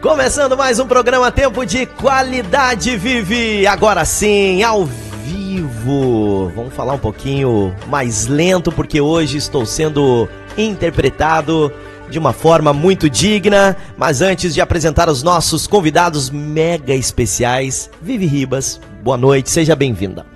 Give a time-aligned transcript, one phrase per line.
[0.00, 3.66] Começando mais um programa Tempo de Qualidade Vive.
[3.66, 6.52] Agora sim, ao vivo.
[6.54, 11.72] Vamos falar um pouquinho mais lento porque hoje estou sendo interpretado
[12.10, 13.74] de uma forma muito digna.
[13.96, 20.26] Mas antes de apresentar os nossos convidados mega especiais, Vivi Ribas, boa noite, seja bem-vinda.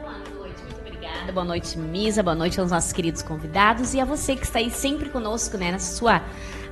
[1.35, 2.25] Boa noite, Misa.
[2.25, 5.71] Boa noite aos nossos queridos convidados e a você que está aí sempre conosco, né,
[5.71, 6.23] na sua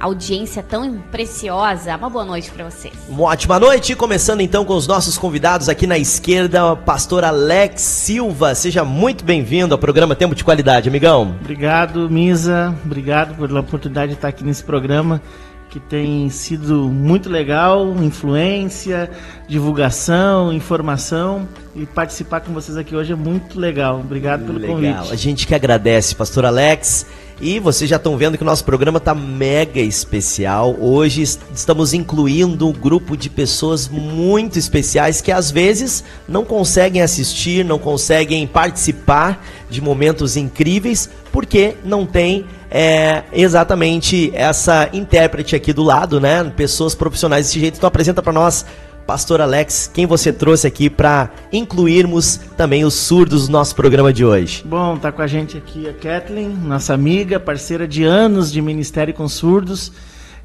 [0.00, 1.96] audiência tão preciosa.
[1.96, 2.94] Uma boa noite para vocês.
[3.08, 7.82] Uma ótima noite, começando então com os nossos convidados aqui na esquerda, o pastor Alex
[7.82, 8.54] Silva.
[8.54, 11.34] Seja muito bem-vindo ao programa Tempo de Qualidade, amigão.
[11.40, 12.74] Obrigado, Misa.
[12.84, 15.20] Obrigado pela oportunidade de estar aqui nesse programa
[15.68, 19.10] que tem sido muito legal, influência,
[19.46, 21.46] divulgação, informação
[21.76, 24.00] e participar com vocês aqui hoje é muito legal.
[24.00, 24.76] Obrigado pelo legal.
[24.76, 25.12] convite.
[25.12, 27.06] A gente que agradece, pastor Alex.
[27.40, 30.74] E vocês já estão vendo que o nosso programa está mega especial.
[30.80, 37.64] Hoje estamos incluindo um grupo de pessoas muito especiais que às vezes não conseguem assistir,
[37.64, 45.84] não conseguem participar de momentos incríveis porque não tem é, exatamente essa intérprete aqui do
[45.84, 46.42] lado, né?
[46.56, 47.76] Pessoas profissionais desse jeito.
[47.76, 48.66] Então apresenta para nós
[49.08, 54.22] Pastor Alex, quem você trouxe aqui para incluirmos também os surdos no nosso programa de
[54.22, 54.62] hoje?
[54.66, 59.14] Bom, tá com a gente aqui a Kathleen, nossa amiga, parceira de anos de Ministério
[59.14, 59.90] com Surdos.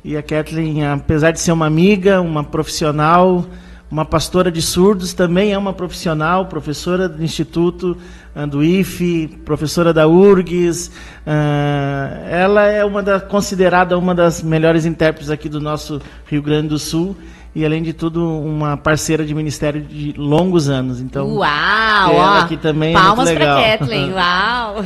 [0.01, 3.45] E a Kathleen, apesar de ser uma amiga, uma profissional,
[3.91, 7.97] uma pastora de surdos, também é uma profissional, professora do Instituto
[8.33, 10.87] uh, do IFE, professora da URGS.
[10.87, 16.69] Uh, ela é uma da, considerada uma das melhores intérpretes aqui do nosso Rio Grande
[16.69, 17.13] do Sul
[17.55, 20.99] e além de tudo uma parceira de ministério de longos anos.
[20.99, 23.61] Então, uau, ela aqui também palmas é muito legal.
[23.61, 24.85] para Kathleen, uau.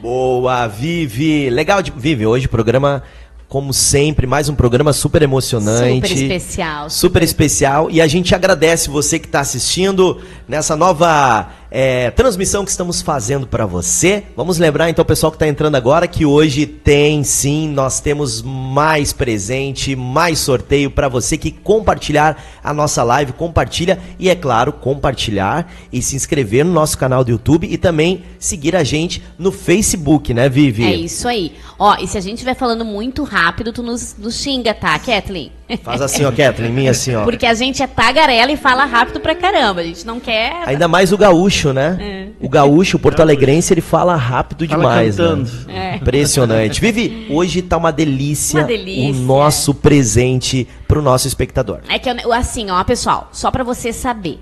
[0.00, 1.48] Boa, Vivi.
[1.48, 3.02] Legal de Vivi, hoje o programa
[3.48, 6.08] como sempre, mais um programa super emocionante.
[6.08, 6.88] Super especial.
[6.88, 7.90] Super, super especial.
[7.90, 13.46] E a gente agradece você que está assistindo nessa nova é, transmissão que estamos fazendo
[13.46, 14.24] para você.
[14.36, 19.14] Vamos lembrar então, pessoal que está entrando agora, que hoje tem sim, nós temos mais
[19.14, 25.72] presente, mais sorteio para você que compartilhar a nossa live, compartilha e é claro, compartilhar
[25.90, 30.34] e se inscrever no nosso canal do YouTube e também seguir a gente no Facebook,
[30.34, 30.84] né, Vivi?
[30.84, 31.54] É isso aí.
[31.78, 35.50] Ó, e se a gente estiver falando muito rápido, tu nos, nos xinga, tá, Kathleen?
[35.82, 37.24] Faz assim, ó, Kathleen, minha assim, ó.
[37.24, 39.80] Porque a gente é tagarela e fala rápido pra caramba.
[39.80, 40.62] A gente não quer.
[40.66, 41.98] Ainda mais o gaúcho, né?
[42.00, 42.44] É.
[42.44, 45.18] O gaúcho, o porto-alegrense, ele fala rápido fala demais.
[45.18, 45.24] Né?
[45.24, 45.50] Cantando.
[45.66, 45.92] Né?
[45.92, 45.96] É.
[45.96, 46.80] Impressionante.
[46.80, 49.12] Vivi, hoje tá uma delícia, uma delícia.
[49.12, 51.80] o nosso presente pro nosso espectador.
[51.90, 54.40] É que, assim, ó, pessoal, só pra você saber.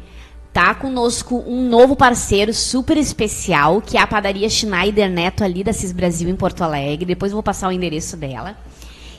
[0.53, 5.72] Tá conosco um novo parceiro super especial, que é a padaria Schneider Neto ali da
[5.72, 7.06] CIS Brasil em Porto Alegre.
[7.06, 8.56] Depois eu vou passar o endereço dela.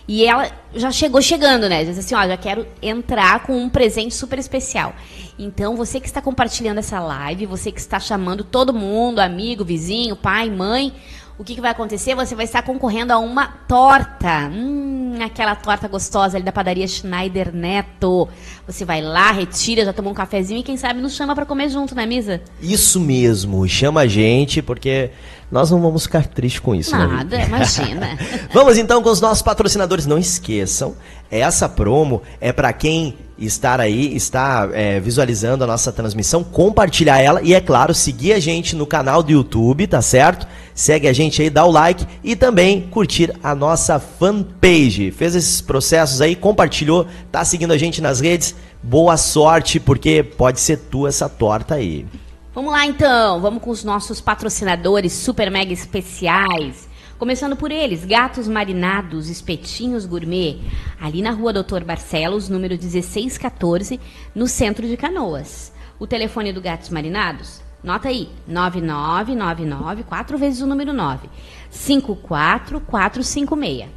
[0.07, 1.84] E ela já chegou chegando, né?
[1.85, 4.94] Diz assim, ó, já quero entrar com um presente super especial.
[5.38, 10.16] Então, você que está compartilhando essa live, você que está chamando todo mundo, amigo, vizinho,
[10.16, 10.94] pai, mãe,
[11.41, 12.13] o que, que, vai acontecer?
[12.13, 14.47] Você vai estar concorrendo a uma torta.
[14.53, 18.29] Hum, aquela torta gostosa ali da padaria Schneider Neto.
[18.68, 21.69] Você vai lá, retira, já tomou um cafezinho e quem sabe nos chama para comer
[21.69, 22.41] junto, né, Misa?
[22.62, 25.09] Isso mesmo, chama a gente, porque
[25.51, 28.17] nós não vamos ficar tristes com isso, Nada, né, imagina.
[28.53, 30.06] vamos então com os nossos patrocinadores.
[30.06, 30.95] Não esqueçam,
[31.29, 37.41] essa promo é para quem estar aí, está é, visualizando a nossa transmissão, compartilhar ela
[37.41, 40.47] e, é claro, seguir a gente no canal do YouTube, tá certo?
[40.75, 45.12] Segue a gente aí, dá o like e também curtir a nossa fanpage.
[45.12, 48.56] Fez esses processos aí, compartilhou, tá seguindo a gente nas redes.
[48.83, 52.06] Boa sorte, porque pode ser tu essa torta aí.
[52.53, 56.89] Vamos lá então, vamos com os nossos patrocinadores super mega especiais.
[57.17, 60.59] Começando por eles, gatos marinados, espetinhos gourmet,
[61.00, 64.01] ali na rua Doutor Barcelos, número 1614,
[64.35, 65.72] no centro de Canoas.
[65.97, 67.62] O telefone do Gatos Marinados?
[67.81, 71.29] Nota aí, 9999, quatro vezes o número 9,
[71.69, 73.91] 54456.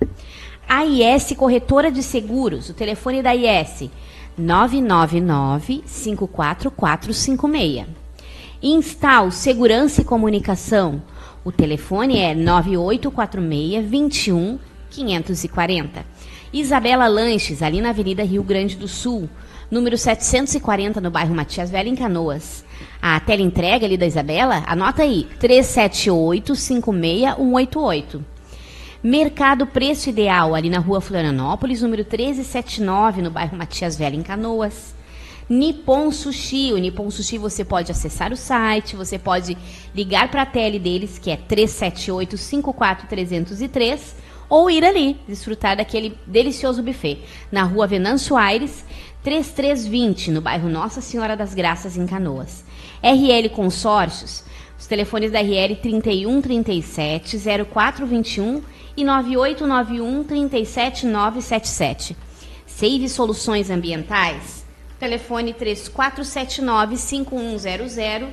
[0.69, 3.91] A IS Corretora de Seguros, o telefone da IS,
[4.39, 8.04] 999 544456.
[8.67, 11.03] Instal Segurança e Comunicação,
[11.45, 14.59] o telefone é 9846 21
[14.89, 16.03] 540.
[16.51, 19.29] Isabela Lanches, ali na Avenida Rio Grande do Sul,
[19.71, 22.65] número 740, no bairro Matias Velho, em Canoas.
[23.03, 28.23] A entrega ali da Isabela, anota aí, 378-56188.
[29.03, 34.95] Mercado Preço Ideal, ali na rua Florianópolis, número 1379, no bairro Matias Velho, em Canoas.
[35.49, 36.73] Nippon Sushi.
[36.73, 39.57] O Nippon Sushi você pode acessar o site, você pode
[39.95, 46.83] ligar para a tele deles, que é 378 54303 ou ir ali, desfrutar daquele delicioso
[46.83, 47.21] buffet.
[47.51, 48.85] Na rua Venâncio Aires,
[49.23, 52.65] 3320, no bairro Nossa Senhora das Graças, em Canoas.
[53.03, 54.45] RL Consórcios,
[54.79, 57.39] os telefones da RL 3137
[57.71, 58.63] 0421
[58.97, 62.17] e 9891 37977.
[62.67, 64.64] Save Soluções Ambientais,
[65.05, 68.29] telefone 3479 5100.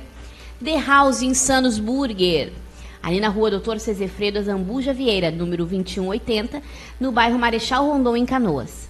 [0.64, 2.50] The House Insanos Burger,
[3.02, 6.62] ali na rua Doutor Cezefredo Zambuja Vieira, número 2180,
[6.98, 8.88] no bairro Marechal Rondon, em Canoas.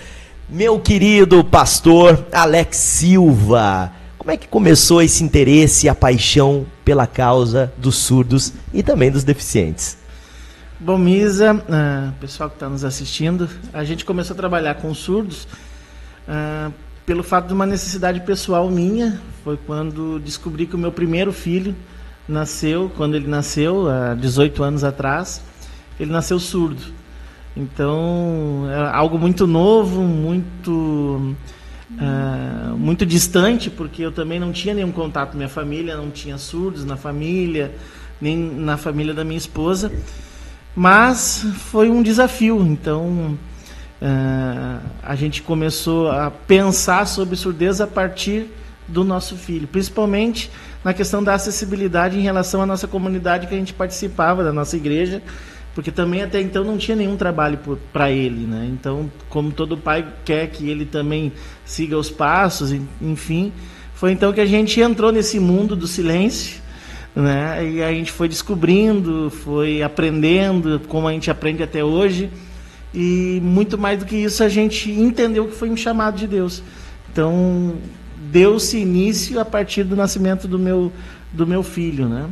[0.49, 7.05] Meu querido pastor Alex Silva, como é que começou esse interesse e a paixão pela
[7.05, 9.97] causa dos surdos e também dos deficientes?
[10.79, 15.45] Bom, Misa, uh, pessoal que está nos assistindo, a gente começou a trabalhar com surdos
[16.29, 16.71] uh,
[17.05, 19.19] pelo fato de uma necessidade pessoal minha.
[19.43, 21.75] Foi quando descobri que o meu primeiro filho
[22.25, 25.41] nasceu, quando ele nasceu, há 18 anos atrás,
[25.99, 26.95] ele nasceu surdo.
[27.57, 31.35] Então, é algo muito novo, muito
[31.91, 36.37] uh, muito distante, porque eu também não tinha nenhum contato com minha família, não tinha
[36.37, 37.73] surdos na família,
[38.21, 39.91] nem na família da minha esposa.
[40.75, 42.61] Mas foi um desafio.
[42.61, 43.35] Então,
[43.99, 48.45] uh, a gente começou a pensar sobre surdez a partir
[48.87, 50.51] do nosso filho, principalmente
[50.83, 54.77] na questão da acessibilidade em relação à nossa comunidade que a gente participava, da nossa
[54.77, 55.23] igreja
[55.77, 57.59] porque também até então não tinha nenhum trabalho
[57.93, 58.67] para ele, né?
[58.73, 61.31] Então, como todo pai quer que ele também
[61.63, 63.53] siga os passos, enfim,
[63.93, 66.59] foi então que a gente entrou nesse mundo do silêncio,
[67.15, 67.63] né?
[67.63, 72.31] E a gente foi descobrindo, foi aprendendo, como a gente aprende até hoje,
[72.91, 76.63] e muito mais do que isso a gente entendeu que foi um chamado de Deus.
[77.11, 77.75] Então,
[78.31, 80.91] deu-se início a partir do nascimento do meu
[81.31, 82.25] do meu filho, né?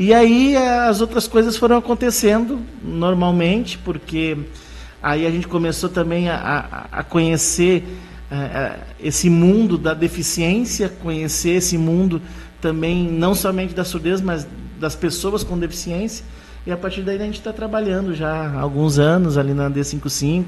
[0.00, 4.34] E aí as outras coisas foram acontecendo normalmente, porque
[5.02, 7.84] aí a gente começou também a, a conhecer
[8.32, 12.22] uh, esse mundo da deficiência, conhecer esse mundo
[12.62, 16.24] também não somente da surdez, mas das pessoas com deficiência.
[16.66, 20.46] E a partir daí a gente está trabalhando já há alguns anos ali na D55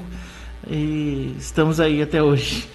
[0.69, 2.67] e estamos aí até hoje.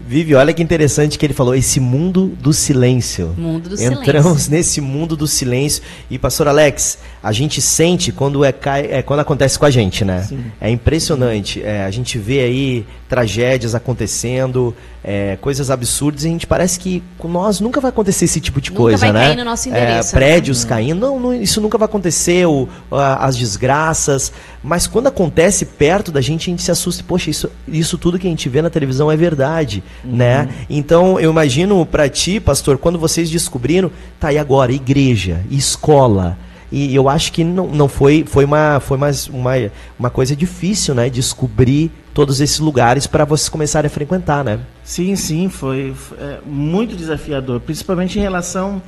[0.00, 3.34] Vive, olha que interessante que ele falou, esse mundo do silêncio.
[3.36, 4.52] Mundo do Entramos silêncio.
[4.52, 5.82] nesse mundo do silêncio.
[6.10, 8.54] E, pastor Alex, a gente sente quando, é,
[8.90, 10.22] é quando acontece com a gente, né?
[10.22, 10.44] Sim.
[10.60, 11.62] É impressionante.
[11.62, 17.02] É, a gente vê aí tragédias acontecendo, é, coisas absurdas, e a gente parece que
[17.16, 19.34] com nós nunca vai acontecer esse tipo de nunca coisa, né?
[19.34, 20.68] No nosso endereço, é, prédios né?
[20.68, 24.32] caindo, não, não, isso nunca vai acontecer, o, as desgraças.
[24.62, 27.04] Mas quando acontece perto da gente, a gente se assusta.
[27.06, 30.16] Poxa, isso, isso tudo que a gente vê na televisão é verdade, uhum.
[30.16, 30.48] né?
[30.68, 36.36] Então, eu imagino para ti, pastor, quando vocês descobriram, tá aí agora, igreja, escola,
[36.70, 39.52] e eu acho que não, não foi, foi, uma, foi mais uma,
[39.98, 41.08] uma coisa difícil, né?
[41.08, 44.58] Descobrir todos esses lugares para vocês começarem a frequentar, né?
[44.82, 48.82] Sim, sim, foi, foi é, muito desafiador, principalmente em relação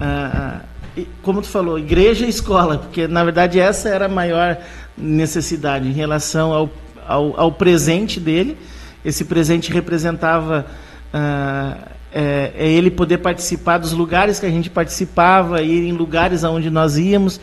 [0.00, 0.62] a,
[0.96, 4.58] a, como tu falou, igreja e escola, porque na verdade essa era a maior
[4.96, 6.70] necessidade em relação ao,
[7.06, 8.56] ao, ao presente dele
[9.04, 10.66] esse presente representava
[11.12, 16.44] uh, é, é, ele poder participar dos lugares que a gente participava, ir em lugares
[16.44, 17.40] aonde nós íamos.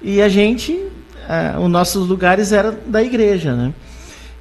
[0.00, 3.74] E a gente, uh, os nossos lugares eram da igreja, né?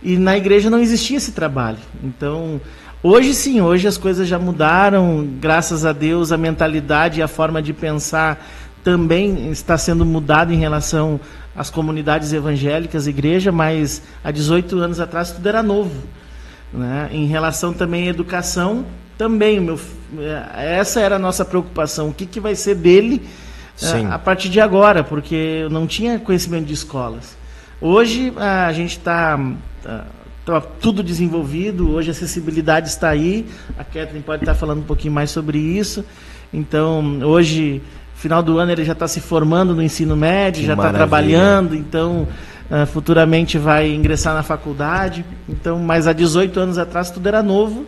[0.04, 1.80] E na igreja não existia esse trabalho.
[2.04, 2.62] Então,
[3.02, 7.60] hoje sim, hoje as coisas já mudaram, graças a Deus, a mentalidade e a forma
[7.60, 8.46] de pensar
[8.84, 11.20] também está sendo mudada em relação
[11.56, 16.04] às comunidades evangélicas, igreja, mas há 18 anos atrás tudo era novo.
[16.72, 17.10] Né?
[17.12, 18.86] Em relação também à educação,
[19.18, 19.80] também, meu,
[20.18, 22.10] é, essa era a nossa preocupação.
[22.10, 23.22] O que, que vai ser dele
[23.82, 25.04] a, é, a partir de agora?
[25.04, 27.38] Porque eu não tinha conhecimento de escolas.
[27.80, 29.38] Hoje a gente está
[29.84, 30.06] tá,
[30.46, 33.46] tá tudo desenvolvido, hoje a acessibilidade está aí.
[33.78, 36.04] A Kathleen pode estar falando um pouquinho mais sobre isso.
[36.52, 37.82] Então, hoje,
[38.16, 41.76] final do ano, ele já está se formando no ensino médio, que já está trabalhando,
[41.76, 42.28] então
[42.88, 45.26] futuramente vai ingressar na faculdade.
[45.48, 47.86] Então, mas há 18 anos atrás tudo era novo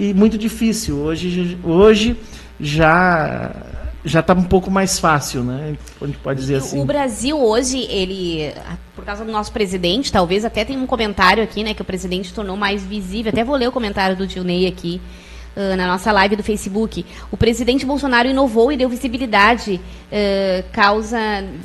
[0.00, 0.96] e muito difícil.
[0.96, 2.16] Hoje, hoje
[2.58, 3.54] já
[4.02, 5.76] já está um pouco mais fácil, né?
[6.00, 6.80] A gente pode dizer assim.
[6.80, 8.50] O Brasil hoje, ele,
[8.96, 12.32] por causa do nosso presidente, talvez até tem um comentário aqui, né, que o presidente
[12.32, 13.28] tornou mais visível.
[13.28, 15.00] Até vou ler o comentário do Tio Ney aqui.
[15.54, 21.18] Uh, na nossa live do Facebook, o presidente Bolsonaro inovou e deu visibilidade, uh, causa,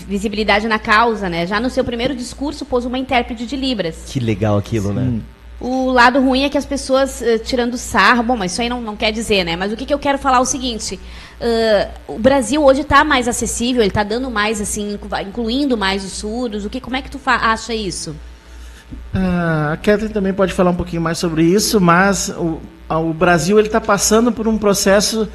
[0.08, 1.46] visibilidade na causa, né?
[1.46, 4.06] Já no seu primeiro discurso pôs uma intérprete de Libras.
[4.08, 5.04] Que legal aquilo, né?
[5.04, 5.12] Sim.
[5.12, 5.22] né?
[5.60, 8.82] O lado ruim é que as pessoas uh, tirando sarro, bom, mas isso aí não,
[8.82, 9.56] não quer dizer, né?
[9.56, 11.00] Mas o que, que eu quero falar é o seguinte:
[11.40, 16.12] uh, o Brasil hoje está mais acessível, ele está dando mais, assim, incluindo mais os
[16.12, 16.66] surdos.
[16.66, 18.12] O que, como é que tu acha isso?
[19.14, 22.60] Uh, a Kathleen também pode falar um pouquinho mais sobre isso, mas o,
[22.90, 25.28] o Brasil ele está passando por um processo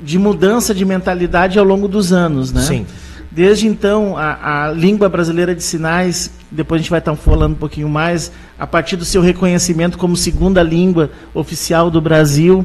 [0.00, 2.62] de mudança de mentalidade ao longo dos anos, né?
[2.62, 2.86] Sim.
[3.34, 7.56] Desde então, a, a, língua brasileira de sinais, depois a gente vai estar falando um
[7.56, 12.62] pouquinho mais, a partir do seu reconhecimento como segunda língua oficial do Brasil.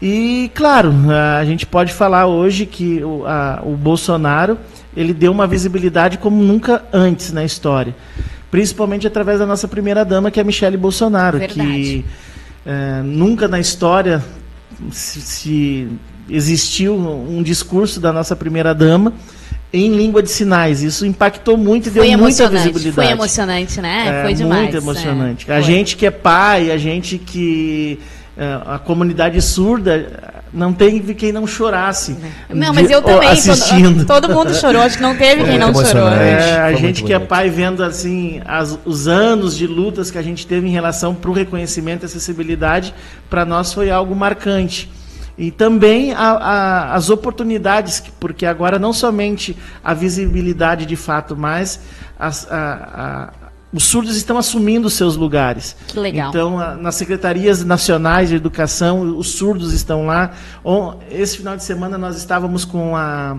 [0.00, 0.94] E, claro,
[1.36, 4.56] a gente pode falar hoje que o, a, o Bolsonaro
[4.96, 7.94] ele deu uma visibilidade como nunca antes na história.
[8.52, 11.56] Principalmente através da nossa primeira-dama, que é Michele Bolsonaro, Verdade.
[11.60, 12.04] que
[12.64, 14.24] é, nunca na história
[14.92, 15.88] se, se
[16.30, 19.12] existiu um discurso da nossa primeira-dama
[19.72, 20.82] em língua de sinais.
[20.82, 22.92] Isso impactou muito e deu muita visibilidade.
[22.92, 24.20] Foi emocionante, né?
[24.20, 24.62] É, Foi demais.
[24.62, 25.50] Muito emocionante.
[25.50, 25.56] É.
[25.56, 27.98] A gente que é pai, a gente que.
[28.40, 32.16] É, a comunidade surda não teve quem não chorasse.
[32.48, 33.28] Não, mas eu também.
[33.28, 34.06] Assistindo.
[34.06, 36.08] Todo, todo mundo chorou, acho que não teve quem não chorou.
[36.08, 40.22] É, a gente que é pai vendo assim as, os anos de lutas que a
[40.22, 42.94] gente teve em relação para o reconhecimento e acessibilidade,
[43.28, 44.88] para nós foi algo marcante.
[45.38, 51.80] E também a, a, as oportunidades, porque agora não somente a visibilidade de fato, mas
[52.18, 53.32] as, a,
[53.72, 55.76] os surdos estão assumindo seus lugares.
[55.86, 56.30] Que legal.
[56.30, 60.32] Então, nas secretarias nacionais de educação, os surdos estão lá.
[61.10, 63.38] Esse final de semana nós estávamos com a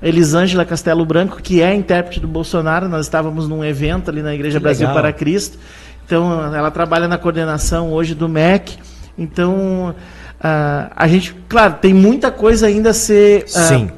[0.00, 2.88] Elisângela Castelo Branco, que é intérprete do Bolsonaro.
[2.88, 5.02] Nós estávamos num evento ali na Igreja que Brasil legal.
[5.02, 5.58] para Cristo.
[6.04, 8.76] Então, ela trabalha na coordenação hoje do MEC.
[9.16, 9.94] Então,
[10.42, 13.92] Uh, a gente, claro, tem muita coisa ainda a ser, uh,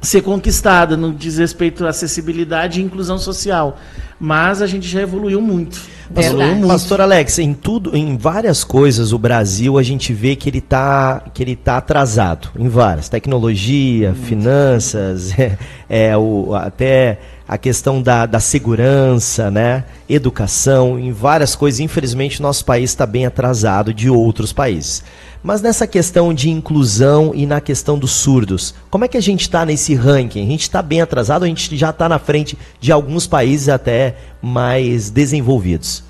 [0.00, 3.78] ser conquistada no diz respeito à acessibilidade e inclusão social.
[4.18, 5.80] Mas a gente já evoluiu muito.
[6.14, 6.68] Evoluiu muito.
[6.68, 11.22] Pastor Alex, em tudo, em várias coisas, o Brasil a gente vê que ele está
[11.32, 13.08] que ele tá atrasado em várias.
[13.08, 15.56] Tecnologia, finanças, é,
[15.88, 19.84] é, o, até a questão da, da segurança, né?
[20.08, 21.80] educação, em várias coisas.
[21.80, 25.02] Infelizmente, nosso país está bem atrasado de outros países.
[25.42, 29.42] Mas nessa questão de inclusão e na questão dos surdos, como é que a gente
[29.42, 30.42] está nesse ranking?
[30.42, 34.16] A gente está bem atrasado a gente já está na frente de alguns países até
[34.42, 36.04] mais desenvolvidos?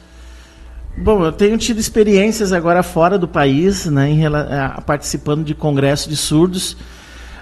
[0.98, 4.20] Bom, eu tenho tido experiências agora fora do país, né, em,
[4.84, 6.72] participando de congressos de surdos.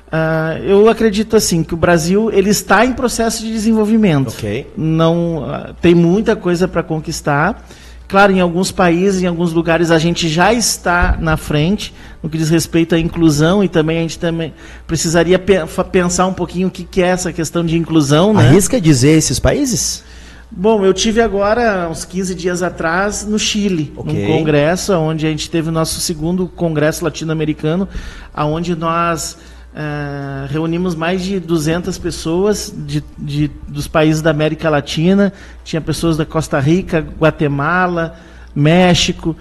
[0.09, 4.29] Uh, eu acredito assim que o Brasil ele está em processo de desenvolvimento.
[4.29, 4.67] Okay.
[4.77, 7.67] Não uh, tem muita coisa para conquistar.
[8.09, 12.39] Claro, em alguns países, em alguns lugares, a gente já está na frente no que
[12.39, 14.55] diz respeito à inclusão e também a gente também
[14.87, 15.55] precisaria pe
[15.93, 18.33] pensar um pouquinho o que, que, é essa questão de inclusão.
[18.33, 18.49] Né?
[18.49, 20.03] Arrisca dizer esses países?
[20.51, 24.15] Bom, eu tive agora, uns 15 dias atrás, no Chile, okay.
[24.15, 27.87] num congresso, onde a gente teve o nosso segundo congresso latino-americano,
[28.35, 29.37] onde nós
[29.79, 35.33] Uh, reunimos mais de 200 pessoas de, de, dos países da América Latina,
[35.63, 38.17] tinha pessoas da Costa Rica, Guatemala,
[38.53, 39.37] México,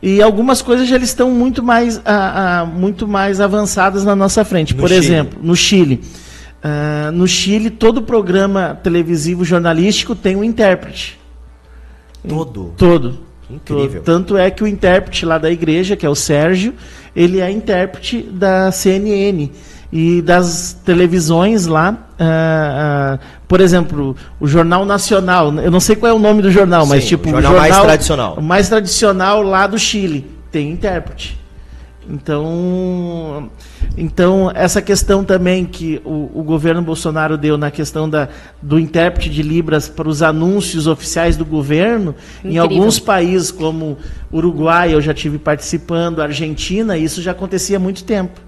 [0.00, 4.76] e algumas coisas já estão muito mais, uh, uh, muito mais avançadas na nossa frente.
[4.76, 5.04] No Por Chile.
[5.04, 6.00] exemplo, no Chile.
[7.12, 11.18] no Chile, todo programa televisivo jornalístico tem um intérprete.
[12.28, 12.74] Todo?
[12.76, 14.02] Todo Incrível.
[14.02, 16.72] Tanto é que o intérprete lá da igreja, que é o Sérgio,
[17.14, 19.50] ele é intérprete da CNN
[19.92, 21.96] e das televisões lá.
[22.18, 26.50] Uh, uh, por exemplo, o Jornal Nacional, eu não sei qual é o nome do
[26.50, 28.34] jornal, Sim, mas tipo o jornal, o jornal mais tradicional.
[28.34, 31.40] O mais tradicional lá do Chile tem intérprete.
[32.08, 33.50] Então,
[33.96, 38.28] então essa questão também que o, o, governo Bolsonaro deu na questão da,
[38.60, 42.52] do intérprete de Libras para os anúncios oficiais do governo, Incrível.
[42.52, 43.96] em alguns países como
[44.32, 48.40] Uruguai, eu já tive participando, Argentina, isso já acontecia há muito tempo.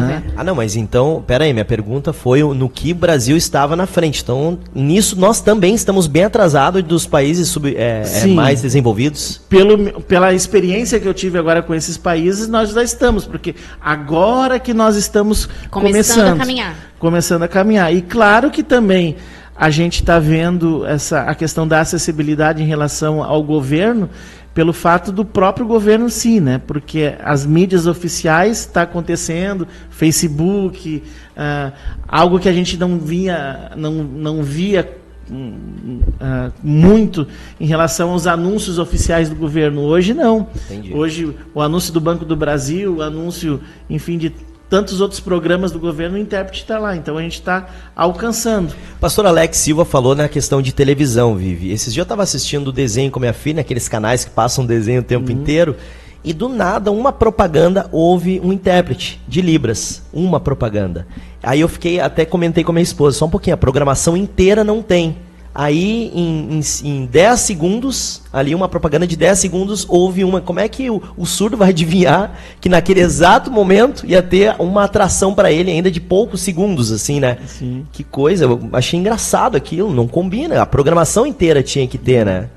[0.00, 0.22] Né?
[0.36, 3.86] Ah, não, mas então, pera aí, minha pergunta foi no que o Brasil estava na
[3.86, 4.22] frente.
[4.22, 9.40] Então, nisso nós também estamos bem atrasados dos países sub, é, é, mais desenvolvidos?
[9.48, 14.58] Pelo, pela experiência que eu tive agora com esses países, nós já estamos, porque agora
[14.58, 16.76] que nós estamos começando, começando a caminhar.
[16.98, 17.94] Começando a caminhar.
[17.94, 19.16] E claro que também
[19.54, 24.08] a gente está vendo essa, a questão da acessibilidade em relação ao governo
[24.54, 26.60] pelo fato do próprio governo sim, né?
[26.66, 31.02] Porque as mídias oficiais está acontecendo, Facebook,
[31.36, 31.72] uh,
[32.06, 34.98] algo que a gente não via, não, não via
[35.30, 37.26] uh, muito
[37.58, 39.80] em relação aos anúncios oficiais do governo.
[39.82, 40.48] Hoje não.
[40.66, 40.92] Entendi.
[40.94, 44.32] Hoje o anúncio do Banco do Brasil, o anúncio, enfim, de
[44.72, 46.96] tantos outros programas do governo, o intérprete está lá.
[46.96, 48.72] Então a gente está alcançando.
[48.98, 51.70] Pastor Alex Silva falou na questão de televisão, Vivi.
[51.70, 55.02] Esses dias eu estava assistindo o desenho com minha filha, aqueles canais que passam desenho
[55.02, 55.38] o tempo uhum.
[55.38, 55.76] inteiro.
[56.24, 60.04] E do nada, uma propaganda, houve um intérprete de Libras.
[60.10, 61.06] Uma propaganda.
[61.42, 64.64] Aí eu fiquei, até comentei com a minha esposa, só um pouquinho, a programação inteira
[64.64, 65.18] não tem.
[65.54, 70.40] Aí, em, em, em 10 segundos, ali uma propaganda de 10 segundos, houve uma.
[70.40, 74.84] Como é que o, o surdo vai adivinhar que naquele exato momento ia ter uma
[74.84, 77.36] atração para ele ainda de poucos segundos, assim, né?
[77.46, 77.86] Sim.
[77.92, 80.60] Que coisa, eu achei engraçado aquilo, não combina.
[80.60, 82.48] A programação inteira tinha que ter, né?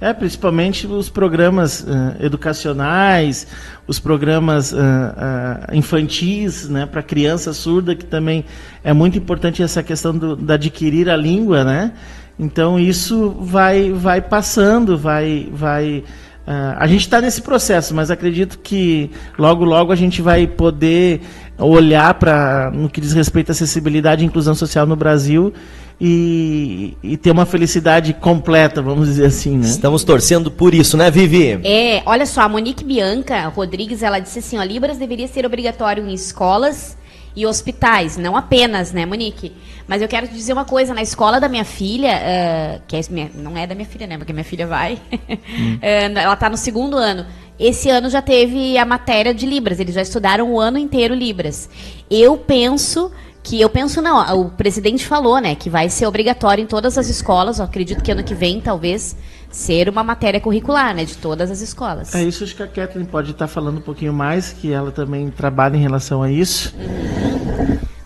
[0.00, 3.46] É, principalmente os programas uh, educacionais,
[3.86, 8.46] os programas uh, uh, infantis, né, para criança surda, que também
[8.82, 11.92] é muito importante essa questão do, de adquirir a língua, né?
[12.38, 16.02] Então isso vai, vai passando, vai, vai.
[16.46, 21.20] A gente está nesse processo, mas acredito que logo, logo a gente vai poder
[21.56, 25.52] olhar para no que diz respeito à acessibilidade e inclusão social no Brasil
[26.00, 29.66] e, e, ter uma felicidade completa, vamos dizer assim, né?
[29.66, 31.60] Estamos torcendo por isso, né, Vivi?
[31.62, 36.08] É, olha só, a Monique Bianca Rodrigues, ela disse assim, ó, Libras deveria ser obrigatório
[36.08, 36.96] em escolas
[37.36, 39.52] e hospitais, não apenas, né, Monique?
[39.86, 43.00] Mas eu quero te dizer uma coisa, na escola da minha filha, uh, que é,
[43.10, 45.76] minha, não é da minha filha, né, porque minha filha vai, hum.
[45.76, 47.26] uh, ela está no segundo ano.
[47.58, 51.68] Esse ano já teve a matéria de Libras, eles já estudaram o ano inteiro Libras.
[52.10, 56.66] Eu penso que eu penso não, o presidente falou, né, que vai ser obrigatório em
[56.66, 59.16] todas as escolas, eu acredito que ano que vem talvez
[59.50, 62.14] ser uma matéria curricular, né, de todas as escolas.
[62.14, 65.30] É isso acho que a Kathleen pode estar falando um pouquinho mais, que ela também
[65.30, 66.74] trabalha em relação a isso.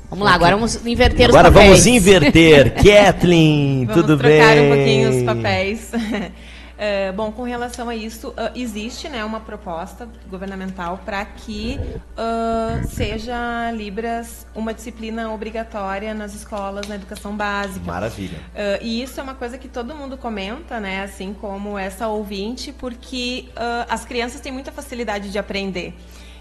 [0.08, 1.80] Vamos lá, agora vamos inverter agora os papéis.
[1.80, 2.74] Agora vamos inverter.
[2.82, 4.40] Kathleen, tudo bem?
[4.40, 5.90] Vamos trocar um pouquinho os papéis.
[6.76, 12.86] É, bom, com relação a isso, uh, existe né, uma proposta governamental para que uh,
[12.88, 17.86] seja Libras uma disciplina obrigatória nas escolas, na educação básica.
[17.86, 18.38] Maravilha.
[18.38, 22.72] Uh, e isso é uma coisa que todo mundo comenta, né, assim como essa ouvinte,
[22.72, 23.46] porque
[23.88, 25.94] as crianças têm muita facilidade de aprender.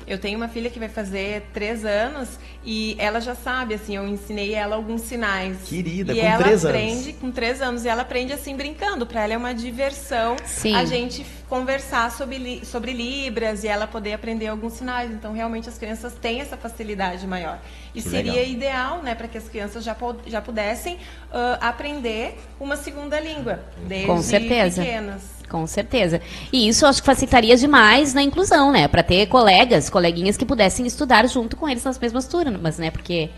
[0.08, 4.08] Eu tenho uma filha que vai fazer três anos e ela já sabe, assim, eu
[4.08, 5.58] ensinei ela alguns sinais.
[5.66, 7.22] Querida, e com ela três aprende anos.
[7.22, 9.06] com três anos e ela aprende assim brincando.
[9.06, 10.76] Para ela é uma diversão Sim.
[10.76, 15.12] a gente conversar sobre, sobre libras e ela poder aprender alguns sinais.
[15.12, 17.60] Então, realmente as crianças têm essa facilidade maior.
[17.94, 18.48] E que seria legal.
[18.48, 24.08] ideal, né, para que as crianças já, já pudessem uh, aprender uma segunda língua desde
[24.08, 24.82] com certeza.
[24.82, 25.22] pequenas.
[25.48, 26.20] Com certeza.
[26.52, 28.88] E isso acho que facilitaria demais na inclusão, né?
[28.88, 32.90] Para ter colegas, coleguinhas que pudessem estudar junto com eles nas mesmas turmas, né?
[32.90, 33.30] Porque.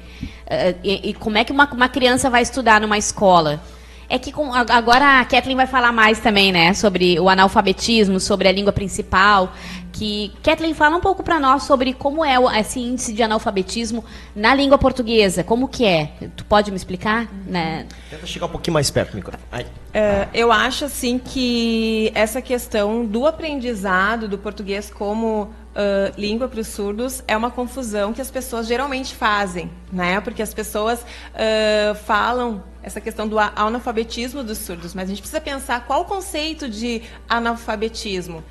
[0.46, 3.62] Uh, e, e, como é que uma, uma criança vai estudar numa escola?
[4.10, 6.74] É que com, agora a Kathleen vai falar mais também, né?
[6.74, 9.54] Sobre o analfabetismo, sobre a língua principal.
[9.92, 14.04] Que Kathleen fala um pouco para nós sobre como é esse índice de analfabetismo
[14.36, 15.44] na língua portuguesa.
[15.44, 16.12] Como que é?
[16.36, 17.28] Tu pode me explicar?
[17.48, 17.88] Né?
[18.10, 19.64] Tenta chegar um pouquinho mais perto do microfone.
[19.64, 26.62] Uh, eu acho assim que essa questão do aprendizado do português como Uh, língua para
[26.62, 30.22] os surdos é uma confusão que as pessoas geralmente fazem, né?
[30.22, 35.42] Porque as pessoas uh, falam essa questão do analfabetismo dos surdos, mas a gente precisa
[35.42, 38.44] pensar qual o conceito de analfabetismo.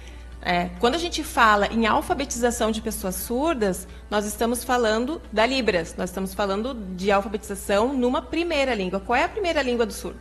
[0.43, 5.95] É, quando a gente fala em alfabetização de pessoas surdas, nós estamos falando da Libras,
[5.97, 8.99] nós estamos falando de alfabetização numa primeira língua.
[8.99, 10.19] Qual é a primeira língua do surdo?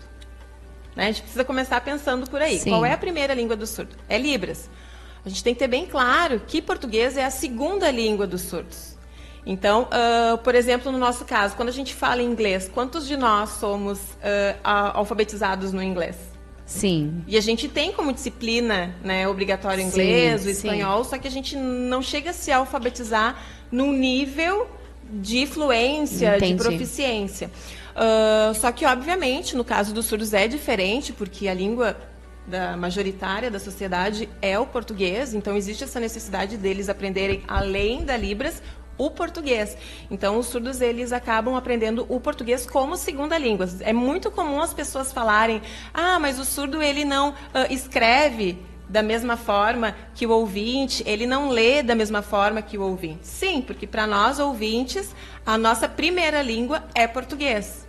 [0.96, 1.06] Né?
[1.06, 2.60] A gente precisa começar pensando por aí.
[2.60, 2.70] Sim.
[2.70, 3.96] Qual é a primeira língua do surdo?
[4.08, 4.70] É Libras.
[5.26, 8.93] A gente tem que ter bem claro que português é a segunda língua dos surdos.
[9.46, 13.50] Então, uh, por exemplo, no nosso caso, quando a gente fala inglês, quantos de nós
[13.52, 16.16] somos uh, alfabetizados no inglês?
[16.66, 17.24] Sim.
[17.28, 21.28] E a gente tem como disciplina né, obrigatório o inglês, Sim, o espanhol, só que
[21.28, 23.38] a gente não chega a se alfabetizar
[23.70, 24.68] num nível
[25.12, 26.54] de fluência, Entendi.
[26.54, 27.52] de proficiência.
[27.94, 31.98] Uh, só que, obviamente, no caso dos surdos é diferente, porque a língua
[32.48, 38.18] da majoritária da sociedade é o português, então existe essa necessidade deles aprenderem, além da
[38.18, 38.62] Libras,
[38.98, 39.78] o português.
[40.10, 43.68] Então, os surdos eles acabam aprendendo o português como segunda língua.
[43.82, 45.62] É muito comum as pessoas falarem:
[45.94, 51.26] "Ah, mas o surdo ele não ah, escreve da mesma forma que o ouvinte, ele
[51.26, 53.28] não lê da mesma forma que o ouvinte".
[53.28, 57.83] Sim, porque para nós ouvintes, a nossa primeira língua é português.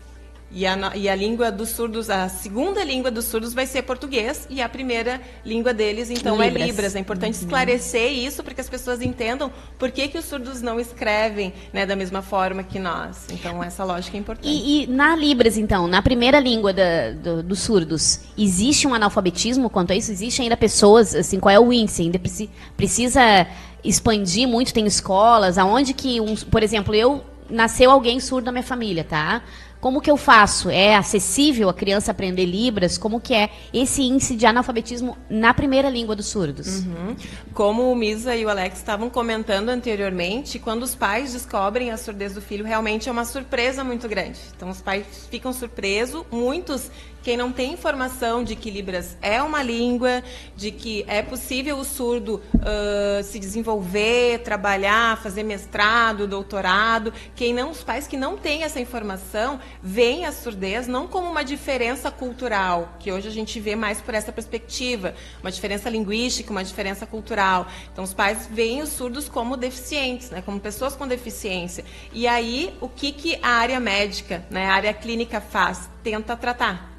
[0.57, 4.47] E a, e a língua dos surdos, a segunda língua dos surdos vai ser português
[4.49, 6.67] e a primeira língua deles, então, é Libras.
[6.69, 6.95] Libras.
[6.95, 10.79] É importante esclarecer isso para que as pessoas entendam por que, que os surdos não
[10.79, 13.27] escrevem né, da mesma forma que nós.
[13.33, 14.49] Então, essa lógica é importante.
[14.49, 19.69] E, e na Libras, então, na primeira língua da- do- dos surdos, existe um analfabetismo
[19.69, 20.13] quanto a isso?
[20.13, 22.03] Existe ainda pessoas, assim, qual é o índice?
[22.03, 23.45] Ainda preci- precisa
[23.83, 24.73] expandir muito?
[24.73, 25.59] Tem escolas?
[25.59, 29.43] Aonde que, um, por exemplo, eu, nasceu alguém surdo na minha família, tá?
[29.85, 30.71] Como que eu faço?
[30.71, 32.97] É acessível a criança aprender Libras?
[32.97, 36.87] Como que é esse índice de analfabetismo na primeira língua dos surdos?
[36.87, 37.15] Uhum.
[37.53, 42.33] Como o Misa e o Alex estavam comentando anteriormente, quando os pais descobrem a surdez
[42.33, 44.41] do filho, realmente é uma surpresa muito grande.
[44.57, 46.91] Então, os pais ficam surpresos, muitos
[47.25, 50.23] quem não tem informação de que Libras é uma língua,
[50.55, 57.71] de que é possível o surdo ah, se desenvolver, trabalhar, fazer mestrado, doutorado, quem não,
[57.71, 62.95] os pais que não têm essa informação veem a surdez não como uma diferença cultural,
[63.01, 67.67] que hoje a gente vê mais por essa perspectiva, uma diferença linguística, uma diferença cultural.
[67.91, 71.85] Então, os pais veem os surdos como deficientes, né, como pessoas com deficiência.
[72.13, 75.89] E aí, o que, que a área médica, né, a área clínica faz?
[76.03, 76.94] Tenta tratar.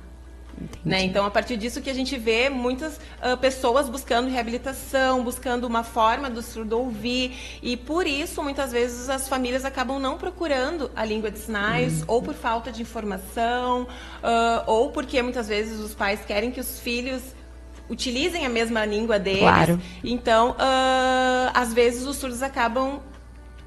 [0.83, 1.03] Né?
[1.03, 5.83] Então, a partir disso que a gente vê muitas ah, pessoas buscando reabilitação, buscando uma
[5.83, 7.35] forma do surdo ouvir.
[7.61, 12.21] E por isso, muitas vezes, as famílias acabam não procurando a língua de sinais, ou
[12.21, 13.87] por falta de informação,
[14.23, 17.21] ah, ou porque muitas vezes os pais querem que os filhos
[17.89, 19.41] utilizem a mesma língua deles.
[19.41, 19.81] Claro.
[20.03, 23.01] Então, ah, às vezes, os surdos acabam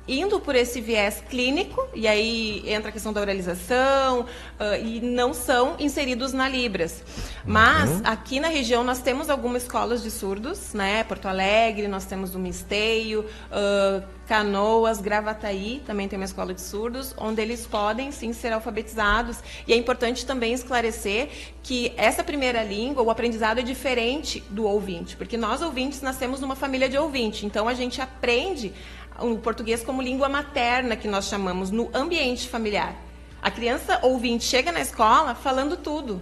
[0.09, 4.27] indo por esse viés clínico, e aí entra a questão da oralização,
[4.59, 7.03] ah, e não são inseridos na Libras.
[7.45, 11.05] Mas aqui na região nós temos algumas escolas de surdos, né?
[11.05, 17.15] Porto Alegre, nós temos o Misteio, ah, Canoas, Gravataí, também tem uma escola de surdos,
[17.17, 19.39] onde eles podem sim ser alfabetizados.
[19.67, 21.31] E é importante também esclarecer
[21.63, 26.55] que essa primeira língua, o aprendizado é diferente do ouvinte, porque nós ouvintes nascemos numa
[26.55, 28.73] família de ouvinte, então a gente aprende
[29.19, 32.95] o português como língua materna, que nós chamamos, no ambiente familiar.
[33.41, 36.21] A criança ouvinte chega na escola falando tudo.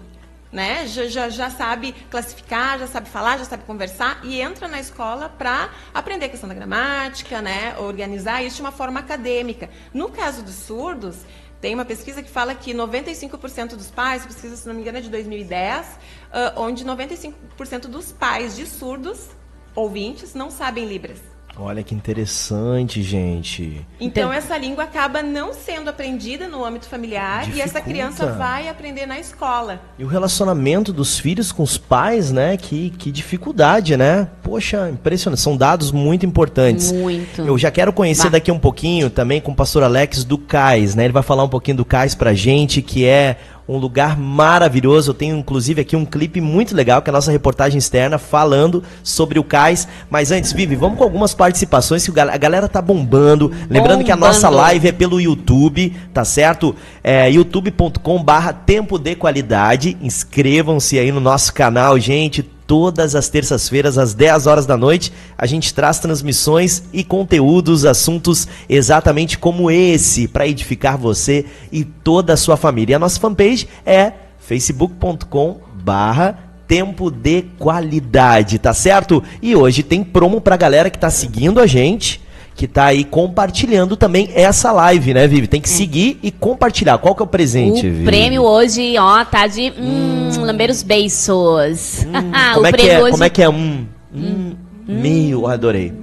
[0.52, 0.86] Né?
[0.86, 5.28] Já, já, já sabe classificar, já sabe falar, já sabe conversar e entra na escola
[5.28, 7.76] para aprender a questão da gramática, né?
[7.78, 9.68] organizar isso de uma forma acadêmica.
[9.92, 11.16] No caso dos surdos,
[11.60, 15.00] tem uma pesquisa que fala que 95% dos pais, pesquisa, se não me engano, é
[15.00, 15.98] de 2010,
[16.32, 19.28] ah, onde 95% dos pais de surdos,
[19.74, 21.35] ouvintes, não sabem Libras.
[21.58, 23.80] Olha que interessante, gente.
[23.98, 27.82] Então, essa língua acaba não sendo aprendida no âmbito familiar e essa Dificulta.
[27.90, 29.80] criança vai aprender na escola.
[29.98, 32.56] E o relacionamento dos filhos com os pais, né?
[32.58, 34.28] Que, que dificuldade, né?
[34.42, 35.40] Poxa, impressionante.
[35.40, 36.92] São dados muito importantes.
[36.92, 37.40] Muito.
[37.40, 38.30] Eu já quero conhecer Bah.
[38.30, 41.04] daqui um pouquinho também com o pastor Alex do Cais, né?
[41.04, 45.10] Ele vai falar um pouquinho do Cais pra gente, que é um lugar maravilhoso.
[45.10, 48.82] Eu tenho inclusive aqui um clipe muito legal, que é a nossa reportagem externa falando
[49.02, 49.88] sobre o Cais.
[50.10, 53.52] Mas antes, Vivi, vamos com algumas participações que a galera tá bombando.
[53.68, 54.56] Lembrando que a nossa Bombando.
[54.62, 56.74] live é pelo YouTube, tá certo?
[57.02, 59.96] É youtube.com barra tempo de qualidade.
[60.00, 62.55] Inscrevam-se aí no nosso canal, gente.
[62.66, 68.48] Todas as terças-feiras, às 10 horas da noite, a gente traz transmissões e conteúdos, assuntos
[68.68, 72.94] exatamente como esse, para edificar você e toda a sua família.
[72.94, 79.22] E a nossa fanpage é facebook.com barra tempo de qualidade, tá certo?
[79.40, 82.20] E hoje tem promo pra galera que tá seguindo a gente,
[82.56, 85.46] que tá aí compartilhando também essa live, né, Vivi?
[85.46, 86.96] Tem que seguir e compartilhar.
[86.96, 88.04] Qual que é o presente, o Vivi?
[88.04, 92.06] prêmio hoje, ó, tá de hum, lamber os beiços.
[92.54, 93.02] Como o é que é?
[93.02, 93.48] hoje Como é que é?
[93.50, 94.56] Hum, hum,
[94.88, 95.92] Meio, adorei.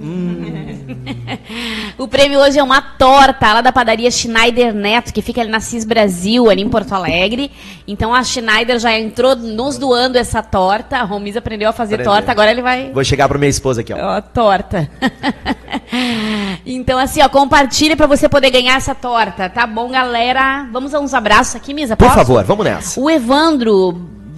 [1.96, 5.60] O prêmio hoje é uma torta lá da padaria Schneider Neto, que fica ali na
[5.60, 7.52] CIS Brasil, ali em Porto Alegre.
[7.86, 10.98] Então a Schneider já entrou nos doando essa torta.
[10.98, 12.90] A Romis aprendeu a fazer torta, agora ele vai.
[12.90, 14.16] Vou chegar pra minha esposa aqui, ó.
[14.16, 14.90] Ó, torta.
[16.66, 20.68] então, assim, ó, compartilha pra você poder ganhar essa torta, tá bom, galera?
[20.72, 21.96] Vamos a uns abraços aqui, Misa?
[21.96, 22.16] Por posso?
[22.16, 23.00] favor, vamos nessa.
[23.00, 23.92] O Evandro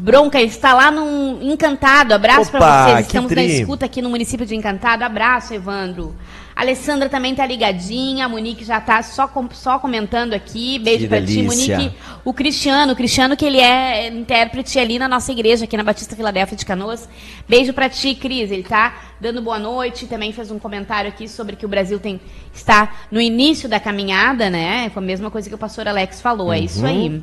[0.07, 2.15] Bronca está lá no Encantado.
[2.15, 3.07] Abraço Opa, pra vocês.
[3.07, 5.03] Estamos na escuta aqui no município de Encantado.
[5.03, 6.15] Abraço, Evandro.
[6.57, 8.25] Alessandra também tá ligadinha.
[8.25, 10.79] A Monique já tá só, com- só comentando aqui.
[10.79, 11.43] Beijo Que pra ti.
[11.43, 11.93] Monique.
[12.25, 16.17] O Cristiano, o Cristiano que ele é intérprete ali na nossa igreja, aqui na Batista
[16.17, 17.07] Filadélfia de Canoas.
[17.47, 18.51] Beijo pra ti, Cris.
[18.51, 20.07] Ele tá dando boa noite.
[20.07, 22.19] Também fez um comentário aqui sobre que o Brasil tem
[22.55, 24.89] está no início da caminhada, né?
[24.95, 26.51] Foi a mesma coisa que o pastor Alex falou.
[26.55, 27.23] É isso aí.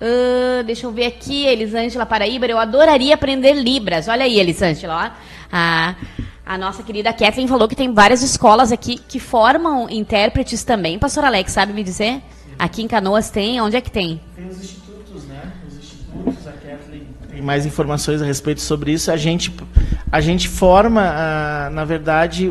[0.00, 2.44] Ah, deixa eu ver aqui, Elisângela Paraíba.
[2.46, 4.08] Eu adoraria aprender Libras.
[4.08, 5.14] Olha aí, Elisângela.
[5.14, 5.46] Ó.
[5.52, 5.94] A,
[6.46, 10.98] a nossa querida Kathleen falou que tem várias escolas aqui que formam intérpretes também.
[10.98, 12.20] Pastor Alex, sabe me dizer?
[12.58, 13.60] Aqui em Canoas tem?
[13.60, 14.20] Onde é que tem?
[14.36, 15.40] Tem os institutos, né?
[15.66, 19.10] Os institutos, a Kathleen tem mais informações a respeito sobre isso.
[19.10, 19.52] A gente,
[20.12, 22.50] a gente forma, ah, na verdade,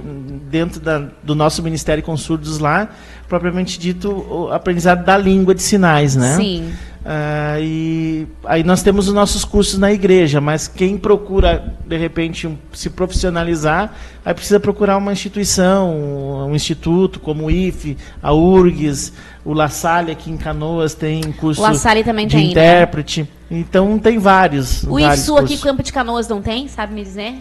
[0.50, 2.90] dentro da- do nosso Ministério com Surdos lá,
[3.30, 6.36] propriamente dito, o aprendizado da língua de sinais, né?
[6.36, 6.74] Sim.
[7.06, 12.48] Ah, e aí nós temos os nossos cursos na igreja, mas quem procura, de repente,
[12.48, 18.34] um- se profissionalizar, aí precisa procurar uma instituição, um, um instituto como o IFE, a
[18.34, 19.12] URGS,
[19.44, 22.52] o La Salle aqui em Canoas tem curso O La Salle também de tem, né?
[22.52, 23.30] intérprete.
[23.52, 24.84] Então tem vários.
[24.84, 25.58] O vários IFSU aqui.
[25.58, 26.70] Campo de Canoas, não tem?
[26.70, 27.36] Sabe me dizer?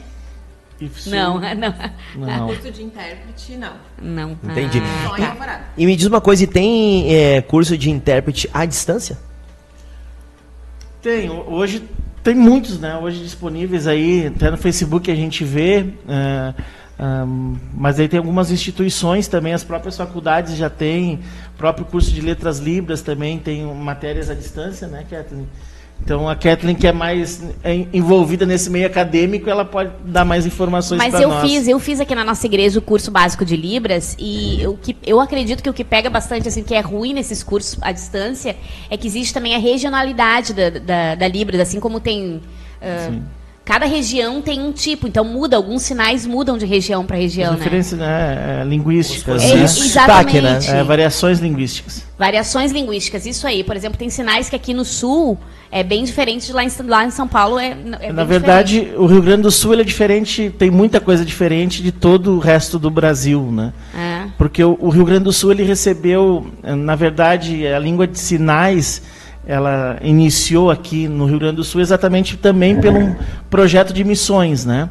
[0.81, 1.75] IFSU, Não, não.
[2.17, 2.47] Não.
[2.49, 3.73] Curso de intérprete, não.
[4.03, 4.33] Não.
[4.43, 4.83] Entendi.
[4.85, 5.61] Ah, em tá.
[5.79, 9.17] E me diz uma coisa, e tem é, curso de intérprete à distância?
[11.03, 11.83] Tem, ho- hoje
[12.23, 12.97] tem muitos, né?
[12.97, 15.87] Hoje disponíveis aí, até no Facebook a gente vê.
[16.09, 16.55] é,
[16.99, 21.21] ahn, mas aí tem algumas instituições também, as próprias faculdades já têm,
[21.55, 25.49] o próprio curso de letras libras também tem matérias à distância, né, Kathleen?
[26.05, 30.45] Então a Kathleen que é mais é, envolvida nesse meio acadêmico, ela pode dar mais
[30.45, 31.49] informações Mas para eu nós.
[31.49, 34.97] fiz, eu fiz aqui na nossa igreja o curso básico de Libras e o que
[35.07, 38.57] eu acredito que o que pega bastante, assim, que é ruim nesses cursos à distância,
[38.91, 42.43] é que existe também a regionalidade da, da, da Libras, assim como tem.
[42.83, 47.53] ah, cada região tem um tipo, então muda, alguns sinais mudam de região para região,
[47.53, 47.65] As né?
[47.65, 49.67] referências né, é, linguísticas, É, né?
[49.67, 50.51] sotaque, né?
[50.59, 50.71] exatamente.
[50.71, 52.05] É, variações linguísticas.
[52.19, 53.63] Variações linguísticas, isso aí.
[53.65, 55.39] Por exemplo, tem sinais que aqui no sul
[55.71, 57.59] é bem diferente de lá em, lá em São Paulo.
[57.59, 58.99] É, é Na bem verdade, diferente.
[59.01, 62.39] o Rio Grande do Sul ele é diferente, tem muita coisa diferente de todo o
[62.39, 63.73] resto do Brasil, né?
[63.97, 64.27] É.
[64.37, 69.03] Porque o, o Rio Grande do Sul ele recebeu, na verdade, a língua de sinais,
[69.47, 73.17] ela iniciou aqui no Rio Grande do Sul exatamente também pelo
[73.51, 74.89] projeto de missões, né?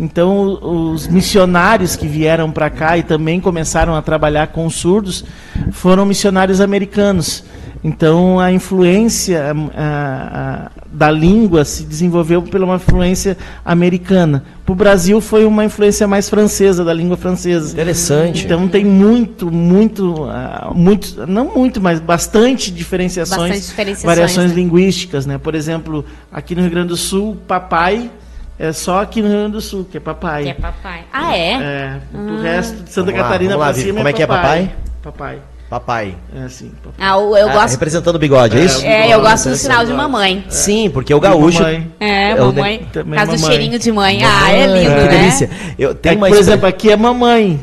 [0.00, 5.24] Então, os missionários que vieram para cá e também começaram a trabalhar com os surdos
[5.72, 7.44] foram missionários americanos.
[7.82, 9.42] Então, a influência
[9.74, 14.44] a- a- da língua se desenvolveu pela uma influência americana.
[14.66, 17.72] Para o Brasil, foi uma influência mais francesa, da língua francesa.
[17.72, 18.44] Interessante.
[18.44, 24.56] Então tem muito, muito, ah, muito, não muito, mas bastante diferenciações, Bastante diferenciações, variações né?
[24.56, 25.38] linguísticas, né?
[25.38, 28.10] Por exemplo, aqui no Rio Grande do Sul, papai
[28.58, 30.42] é só aqui no Rio Grande do Sul que é papai.
[30.42, 31.00] Que é papai.
[31.10, 31.52] Ah, é?
[31.54, 33.86] É, do resto de Santa Vamos lá, Catarina lá, pra Vivi.
[33.86, 34.70] cima Como é que é papai?
[35.02, 35.38] Papai.
[35.70, 36.16] Papai.
[36.34, 36.94] É assim, papai.
[36.98, 37.70] Ah, o- eu Ah, gosto.
[37.70, 38.84] representando o bigode, é, É, isso?
[38.84, 40.44] É, eu gosto do Esse sinal de eu mamãe.
[40.48, 41.62] Sim, porque o gaúcho.
[41.62, 41.92] Mamãe.
[42.00, 42.78] É, É mamãe.
[42.92, 43.38] causa do mamãe.
[43.38, 44.20] cheirinho de mãe.
[44.24, 45.06] Ah, é lindo, que né?
[45.08, 45.50] delícia.
[45.78, 47.60] Eu É tenho que, uma por exemplo, aqui é mamãe.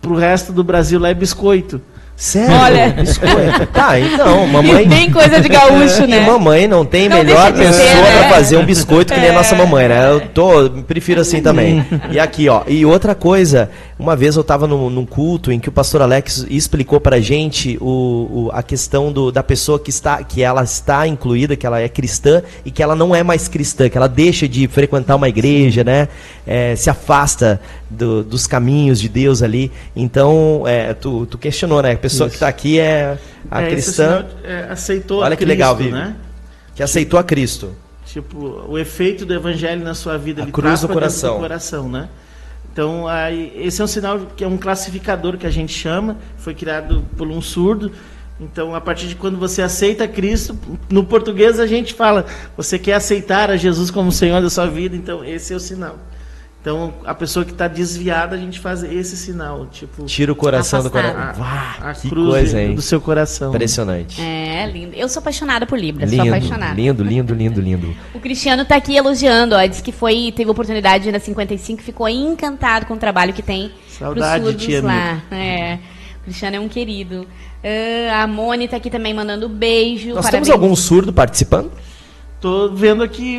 [0.00, 1.82] Pro resto do Brasil lá é biscoito.
[2.20, 2.54] Sério?
[2.54, 2.88] Olha.
[2.90, 3.66] Biscoito.
[3.72, 4.84] Tá, então, mamãe.
[4.84, 6.20] E bem coisa de gaúcho, E né?
[6.20, 8.18] mamãe não tem Não melhor pessoa ser, né?
[8.18, 10.10] pra fazer um biscoito que nem a nossa mamãe, né?
[10.10, 11.82] Eu tô, prefiro assim também.
[12.10, 12.60] E aqui, ó.
[12.66, 16.44] E outra coisa, uma vez eu tava num, num culto em que o pastor Alex
[16.50, 21.06] explicou pra gente o, o- a questão do, da pessoa que está, que ela está
[21.06, 24.46] incluída, que ela é cristã e que ela não é mais cristã, que ela deixa
[24.46, 26.06] de frequentar uma igreja, né?
[26.46, 29.72] É, se afasta do- dos caminhos de Deus ali.
[29.96, 31.94] Então, é, tu, tu questionou, né?
[32.10, 32.44] Pessoa que Isso.
[32.44, 33.18] está aqui é
[33.50, 36.04] a É, cristã é, aceitou Olha a que legal, Cristo, Vivi.
[36.04, 36.16] né?
[36.74, 37.74] que aceitou a Cristo.
[38.06, 41.34] Tipo, o efeito do evangelho na sua vida, A ele cruz dentro coração.
[41.34, 42.08] do coração, né?
[42.72, 46.54] Então, aí, esse é um sinal que é um classificador que a gente chama, foi
[46.54, 47.90] criado por um surdo.
[48.40, 50.56] Então, a partir de quando você aceita Cristo,
[50.88, 52.24] no português a gente fala,
[52.56, 55.98] você quer aceitar a Jesus como Senhor da sua vida, então esse é o sinal.
[56.60, 60.04] Então, a pessoa que está desviada, a gente faz esse sinal, tipo...
[60.04, 61.14] Tira o coração do Afastado.
[61.14, 61.42] coração.
[61.42, 62.74] a, a que cruz coisa, de- hein?
[62.74, 63.48] do seu coração.
[63.48, 64.20] Impressionante.
[64.20, 64.94] É, lindo.
[64.94, 66.74] Eu sou apaixonada por Libras, Lindo, sou apaixonada.
[66.74, 67.96] lindo, lindo, lindo, lindo.
[68.12, 69.64] O Cristiano tá aqui elogiando, ó.
[69.64, 74.42] Diz que foi, teve oportunidade na 55, ficou encantado com o trabalho que tem Saudade,
[74.42, 75.22] pros surdos tia lá.
[75.30, 75.78] É.
[76.20, 77.26] O Cristiano é um querido.
[78.10, 80.08] Ah, a Moni tá aqui também mandando beijo.
[80.10, 80.46] Nós parabéns.
[80.46, 81.70] temos algum surdo participando?
[82.40, 83.38] Tô vendo aqui,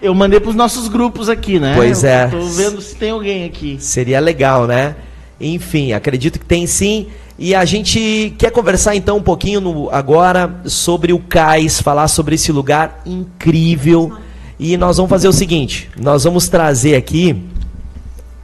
[0.00, 1.74] eu mandei para os nossos grupos aqui, né?
[1.74, 2.28] Pois é.
[2.28, 3.76] Tô vendo se tem alguém aqui.
[3.80, 4.94] Seria legal, né?
[5.40, 7.08] Enfim, acredito que tem sim.
[7.36, 12.36] E a gente quer conversar então um pouquinho no- agora sobre o Cais, falar sobre
[12.36, 14.12] esse lugar incrível.
[14.56, 17.36] E nós vamos fazer o seguinte: nós vamos trazer aqui.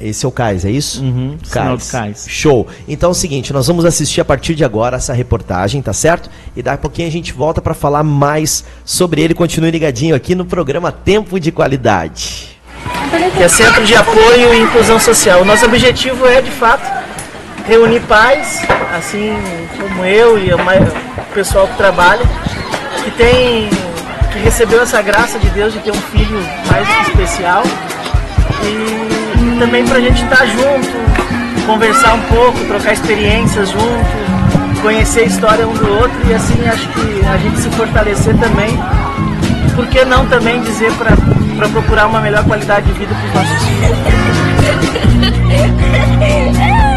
[0.00, 1.02] Esse é o Cais, é isso?
[1.02, 2.26] Uhum, sinal do cais.
[2.28, 2.68] Show.
[2.86, 6.30] Então é o seguinte, nós vamos assistir a partir de agora essa reportagem, tá certo?
[6.56, 9.34] E daqui a pouquinho a gente volta para falar mais sobre ele.
[9.34, 12.56] Continue ligadinho aqui no programa Tempo de Qualidade.
[13.36, 15.42] que é Centro de Apoio e Inclusão Social.
[15.42, 16.88] O nosso objetivo é, de fato,
[17.66, 18.62] reunir pais,
[18.96, 19.34] assim
[19.76, 20.58] como eu e o
[21.34, 22.22] pessoal que trabalha,
[23.04, 23.68] que tem,
[24.32, 26.38] que recebeu essa graça de Deus de ter um filho
[26.70, 27.64] mais especial.
[28.62, 29.07] E
[29.58, 35.66] também para a gente estar junto, conversar um pouco, trocar experiências junto, conhecer a história
[35.66, 38.78] um do outro e assim acho que a gente se fortalecer também
[39.74, 43.68] por que não também dizer para procurar uma melhor qualidade de vida para os nossos
[43.68, 43.98] filhos?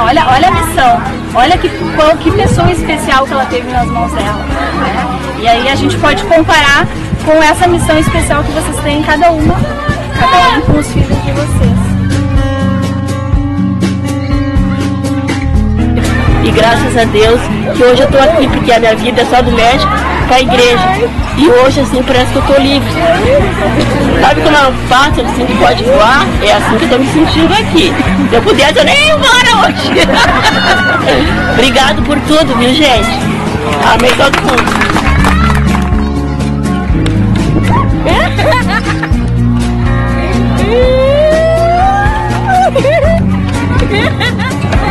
[0.00, 1.02] Olha, olha a missão.
[1.34, 4.38] Olha que, que pessoa especial que ela teve nas mãos dela.
[4.38, 5.38] né?
[5.40, 6.86] E aí a gente pode comparar
[7.24, 9.54] com essa missão especial que vocês têm cada uma,
[10.18, 11.84] cada um com os filhos de vocês.
[16.44, 17.40] E graças a Deus
[17.76, 19.92] que hoje eu tô aqui, porque a minha vida é só do médico
[20.26, 21.10] para a igreja.
[21.36, 22.90] E hoje, assim, parece que eu tô livre.
[24.20, 26.26] Sabe quando eu faço assim que pode voar?
[26.42, 27.92] É assim que eu tô me sentindo aqui.
[28.30, 29.90] Se eu pudesse, eu nem ia embora hoje.
[31.52, 33.08] Obrigado por tudo, viu, gente?
[33.92, 34.84] Amei todo mundo.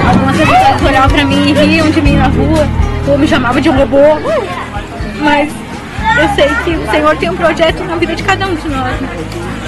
[0.10, 2.68] Algumas pessoas olhavam pra mim e riam de mim na rua,
[3.08, 3.98] ou me chamavam de robô.
[5.24, 5.50] Mas
[6.20, 9.02] eu sei que o Senhor tem um projeto na vida de cada um de nós.
[9.02, 9.10] né?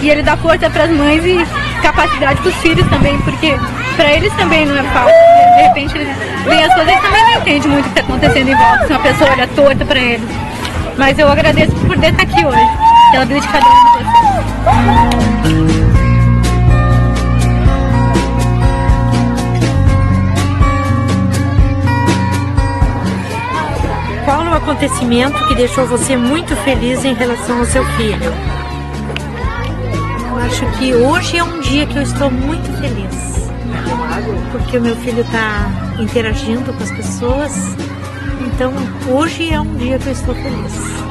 [0.01, 1.45] E Ele dá força para as mães e
[1.81, 3.57] capacidade para os filhos também, porque
[3.95, 5.13] para eles também não é fácil.
[5.55, 6.09] De repente eles
[6.45, 8.93] veem as coisas e também não entendem muito o que está acontecendo em volta, se
[8.93, 10.29] uma pessoa olha torta para eles.
[10.97, 12.69] Mas eu agradeço por estar aqui hoje,
[13.11, 15.24] pela vida de cada um de vocês.
[24.65, 28.33] Acontecimento que deixou você muito feliz em relação ao seu filho?
[30.27, 33.47] Eu acho que hoje é um dia que eu estou muito feliz.
[34.51, 37.51] Porque o meu filho está interagindo com as pessoas.
[38.41, 38.73] Então,
[39.07, 41.04] hoje é um dia que eu estou feliz.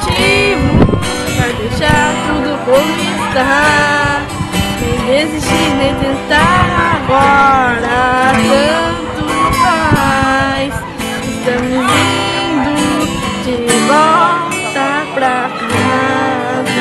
[0.00, 1.00] Motivos
[1.36, 2.92] Vai deixar tudo como
[3.28, 4.26] está.
[4.80, 8.32] Nem desistir, nem tentar agora.
[8.34, 9.24] Tanto
[9.62, 10.74] faz.
[11.24, 12.74] Estamos indo
[13.44, 13.54] de
[13.86, 16.80] volta pra casa.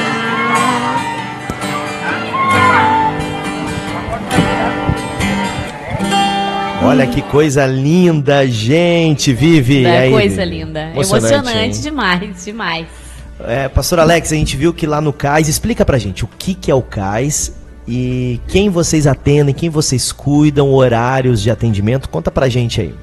[6.83, 9.85] Olha que coisa linda, gente, Vive.
[9.85, 10.91] É aí, coisa linda.
[10.93, 13.08] Emocionante, Emocionante, demais, demais.
[13.41, 16.53] É, Pastor Alex, a gente viu que lá no CAIS, explica pra gente o que,
[16.53, 17.53] que é o CAIS
[17.87, 22.09] e quem vocês atendem, quem vocês cuidam, horários de atendimento.
[22.09, 22.93] Conta pra gente aí.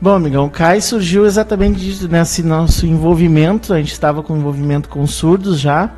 [0.00, 3.72] Bom, amigão, o CAI surgiu exatamente nesse nosso envolvimento.
[3.72, 5.90] A gente estava com envolvimento com surdos já,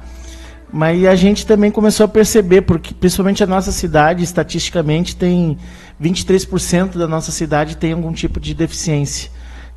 [0.72, 5.58] mas a gente também começou a perceber, porque principalmente a nossa cidade, estatisticamente, tem
[6.00, 9.30] 23% da nossa cidade tem algum tipo de deficiência.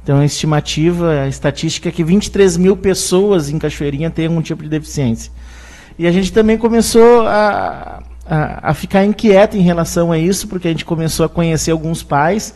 [0.06, 4.62] Então, a estimativa, a estatística é que 23 mil pessoas em Cachoeirinha têm algum tipo
[4.62, 5.32] de deficiência.
[5.98, 10.68] E a gente também começou a, a, a ficar inquieto em relação a isso, porque
[10.68, 12.54] a gente começou a conhecer alguns pais,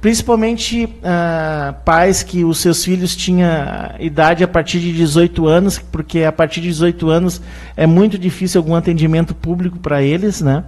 [0.00, 3.50] principalmente ah, pais que os seus filhos tinham
[3.98, 7.42] idade a partir de 18 anos, porque a partir de 18 anos
[7.76, 10.62] é muito difícil algum atendimento público para eles, né?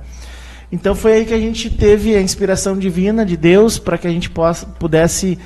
[0.72, 4.10] Então foi aí que a gente teve a inspiração divina de Deus para que a
[4.10, 5.38] gente possa, pudesse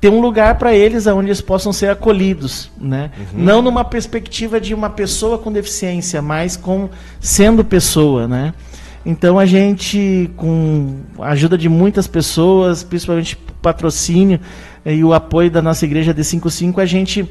[0.00, 3.10] ter um lugar para eles onde eles possam ser acolhidos, né?
[3.34, 6.88] Não numa perspectiva de uma pessoa com deficiência, mas com
[7.20, 8.54] sendo pessoa, né?
[9.04, 14.40] Então a gente, com a ajuda de muitas pessoas, principalmente patrocínio
[14.84, 17.28] eh, e o apoio da nossa igreja D55, a gente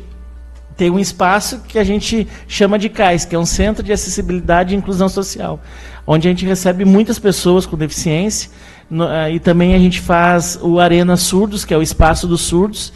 [0.76, 4.74] tem um espaço que a gente chama de CAIS, que é um Centro de Acessibilidade
[4.74, 5.59] e Inclusão Social,
[6.07, 8.49] onde a gente recebe muitas pessoas com deficiência
[8.89, 12.41] no- ah, e também a gente faz o Arena Surdos, que é o espaço dos
[12.41, 12.91] surdos.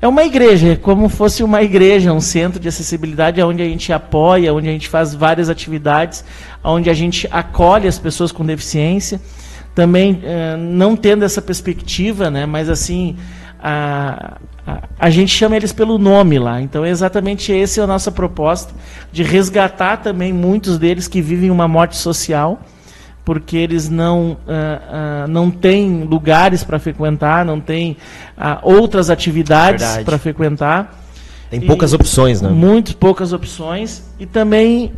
[0.00, 3.92] É uma igreja, é como fosse uma igreja, um centro de acessibilidade onde a gente
[3.92, 6.24] apoia, onde a gente faz várias atividades,
[6.62, 9.20] onde a gente acolhe as pessoas com deficiência.
[9.74, 13.16] Também eh, não tendo essa perspectiva, né, mas assim,
[13.60, 16.60] a, a, a gente chama eles pelo nome lá.
[16.60, 18.72] Então, é exatamente esse é a nossa proposta,
[19.12, 22.60] de resgatar também muitos deles que vivem uma morte social,
[23.28, 27.98] porque eles não, ah, ah, não têm lugares para frequentar, não têm
[28.34, 30.98] ah, outras atividades para frequentar.
[31.50, 32.48] Tem poucas E opções, né?
[32.48, 34.02] Muito poucas opções.
[34.18, 34.94] E também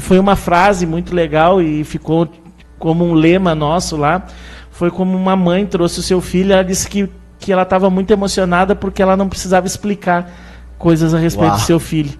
[0.00, 2.28] foi uma frase muito legal e ficou
[2.78, 4.24] como um lema nosso lá.
[4.70, 7.10] Foi como uma mãe trouxe o seu filho, ela disse que,
[7.40, 10.30] que ela estava muito emocionada porque ela não precisava explicar
[10.78, 11.58] coisas a respeito Uau.
[11.58, 12.16] do seu filho.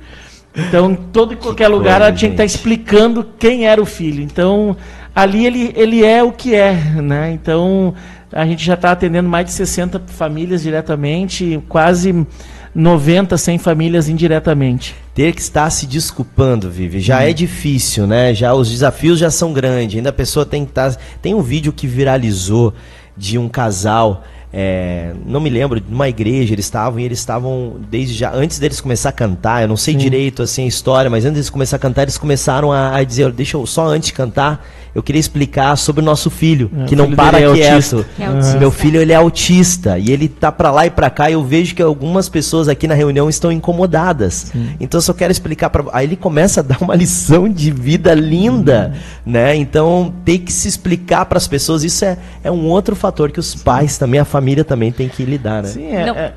[0.58, 2.56] Então, em todo e qualquer lugar, coisa, ela tinha que estar gente.
[2.56, 4.22] explicando quem era o filho.
[4.22, 4.76] Então,
[5.14, 7.32] ali ele, ele é o que é, né?
[7.32, 7.94] Então,
[8.32, 12.26] a gente já está atendendo mais de 60 famílias diretamente, quase
[12.74, 14.94] 90, 100 famílias indiretamente.
[15.14, 18.34] Ter que estar se desculpando, Vivi, já é difícil, né?
[18.34, 19.96] Já os desafios já são grandes.
[19.96, 20.94] Ainda a pessoa tem que estar.
[21.20, 22.74] Tem um vídeo que viralizou
[23.16, 24.22] de um casal.
[24.60, 28.80] É, não me lembro, numa igreja eles estavam e eles estavam desde já antes deles
[28.80, 31.78] começar a cantar, eu não sei direito assim a história, mas antes deles começar a
[31.78, 35.76] cantar, eles começaram a, a dizer, deixa eu só antes de cantar, eu queria explicar
[35.76, 37.72] sobre o nosso filho, É, que não filho para é quieto.
[37.74, 38.06] autista.
[38.16, 38.58] Que é autista.
[38.58, 41.44] Meu filho ele é autista e ele tá pra lá e pra cá e eu
[41.44, 44.52] vejo que algumas pessoas aqui na reunião estão incomodadas.
[44.80, 48.14] Então eu só quero explicar para aí ele começa a dar uma lição de vida
[48.14, 49.54] linda, né?
[49.54, 53.38] Então tem que se explicar para as pessoas, isso é, é um outro fator que
[53.40, 55.68] os pais também, a família também tem que lidar, né?
[55.68, 56.32] Sim, é, Não- é-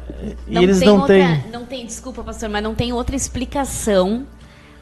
[0.47, 1.43] e Não eles tem não outra, têm.
[1.51, 4.23] Não tem, desculpa, pastor, mas não tem outra explicação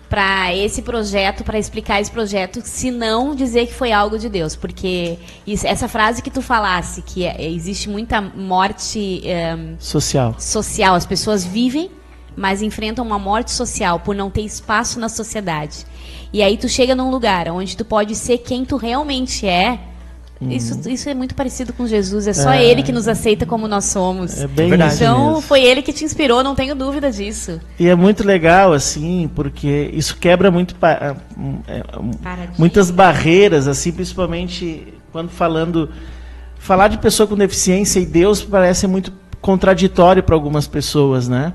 [0.10, 4.55] para esse projeto, para explicar esse projeto, se não dizer que foi algo de Deus.
[4.55, 10.36] Porque isso- essa frase que tu falasse, que é- existe muita morte eh, social.
[10.39, 11.91] social, as pessoas vivem,
[12.36, 15.86] mas enfrentam uma morte social por não ter espaço na sociedade.
[16.34, 19.80] E aí tu chega num lugar onde tu pode ser quem tu realmente é.
[20.41, 22.25] Isso, isso é muito parecido com Jesus.
[22.25, 22.63] É só É.
[22.63, 24.39] ele que nos aceita como nós somos.
[24.41, 25.41] É bem verdade Então mesmo.
[25.41, 27.59] foi ele que te inspirou, não tenho dúvida disso.
[27.77, 31.15] E é muito legal, assim, porque isso quebra muito pa-
[31.67, 31.83] é,
[32.23, 32.55] Paradigma.
[32.57, 35.89] muitas barreiras, assim, principalmente quando falando.
[36.57, 39.11] Falar de pessoa com deficiência e Deus parece muito
[39.41, 41.53] contraditório para algumas pessoas, né?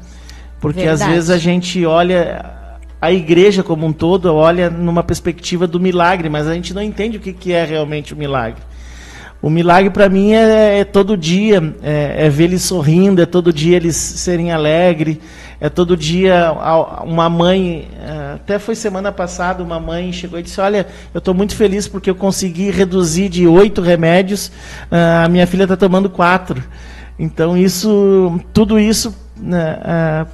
[0.60, 1.12] Porque às Verdade.
[1.12, 2.52] vezes a gente olha
[3.00, 7.18] a igreja como um todo, olha numa perspectiva do milagre, mas a gente não entende
[7.18, 8.60] o que, que é realmente o milagre.
[9.44, 13.52] O milagre para mim é, é todo dia, é, é ver eles sorrindo, é todo
[13.52, 15.18] dia eles serem alegres,
[15.60, 16.50] é todo dia
[17.04, 21.34] uma mãe, eh, até foi semana passada, uma mãe chegou e disse, olha, eu estou
[21.34, 24.50] muito feliz porque eu consegui reduzir de oito remédios,
[24.90, 26.64] ah, a minha filha está tomando quatro.
[27.18, 29.14] Então isso, tudo isso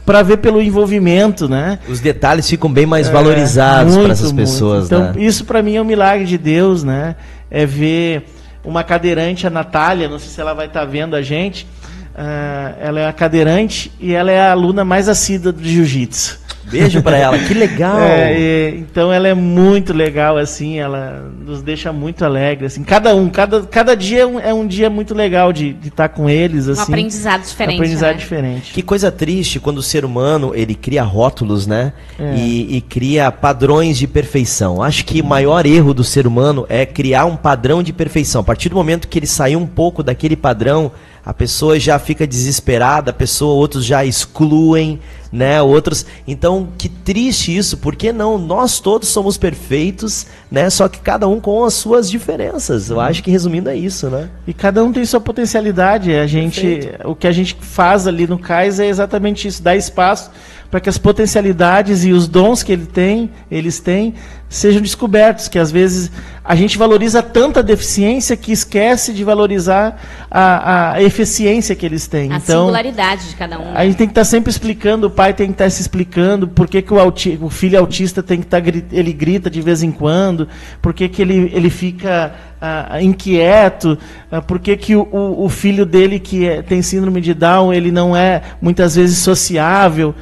[0.07, 1.81] para ver pelo envolvimento, né?
[1.89, 4.47] Os detalhes ficam bem mais É, valorizados para muito, essas muito.
[4.47, 5.15] pessoas, Então, né?
[5.17, 7.17] isso para mim é um milagre de Deus, né?
[7.51, 8.25] É ver
[8.65, 11.67] uma cadeirante, a Natália, não sei se ela vai estar vendo a gente.
[12.15, 16.39] ah, ela é a cadeirante e ela é a aluna mais assídua do jiu-jitsu.
[16.71, 17.99] Beijo pra ela, que legal.
[18.01, 23.15] É, e- então ela é muito legal, assim, ela nos deixa muito alegre, assim, cada
[23.15, 26.69] um, cada, cada dia é um, é um dia muito legal de estar com eles,
[26.69, 26.83] Um assim.
[26.83, 27.75] aprendizado diferente.
[27.77, 28.19] aprendizado né?
[28.19, 28.73] diferente.
[28.73, 31.93] Que coisa triste quando o ser humano ele cria rótulos, né?
[32.19, 32.35] É.
[32.37, 34.83] E, e cria padrões de perfeição.
[34.83, 38.41] Acho que o maior erro do ser humano é criar um padrão de perfeição.
[38.41, 40.93] A partir do momento que ele sair um pouco daquele padrão,
[41.25, 44.99] a pessoa já fica desesperada, a pessoa, outros já excluem,
[45.33, 45.61] né?
[45.63, 46.07] Outros.
[46.27, 48.39] Então, que triste isso, porque não?
[48.39, 50.69] Nós todos somos perfeitos, né?
[50.71, 52.91] Só que cada um com as suas diferenças.
[52.91, 54.29] Eu acho que resumindo é isso, né?
[54.47, 56.15] E cada um tem sua potencialidade.
[56.15, 60.31] A gente, o que a gente faz ali no CAIS é exatamente isso, dar espaço
[60.71, 64.15] para que as potencialidades e os dons que ele tem, eles têm,
[64.49, 65.49] sejam descobertos.
[65.49, 66.11] Que às vezes
[66.45, 70.01] a gente valoriza tanta deficiência que esquece de valorizar
[70.31, 72.33] a, a eficiência que eles têm.
[72.33, 73.65] A então, singularidade de cada um.
[73.65, 73.73] né?
[73.75, 76.69] a gente tem que estar sempre explicando, o pai tem que estar se explicando por
[76.69, 79.83] que, que o, auti- o filho autista tem que estar gri- ele grita de vez
[79.83, 80.47] em quando,
[80.81, 83.99] por que, que ele, ele fica ah, inquieto,
[84.31, 87.73] ah, por que, que o, o, o filho dele que é- tem síndrome de Down
[87.73, 90.15] ele não é muitas vezes sociável.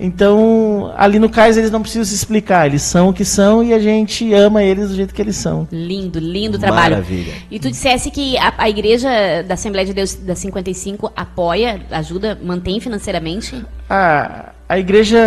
[0.00, 3.72] Então, ali no CAIS eles não precisam se explicar, eles são o que são e
[3.72, 5.68] a gente ama eles do jeito que eles são.
[5.70, 6.96] Lindo, lindo trabalho.
[6.96, 7.32] Maravilha.
[7.50, 9.08] E tu dissesse que a, a igreja
[9.46, 13.64] da Assembleia de Deus da 55 apoia, ajuda, mantém financeiramente?
[13.88, 15.20] A, a igreja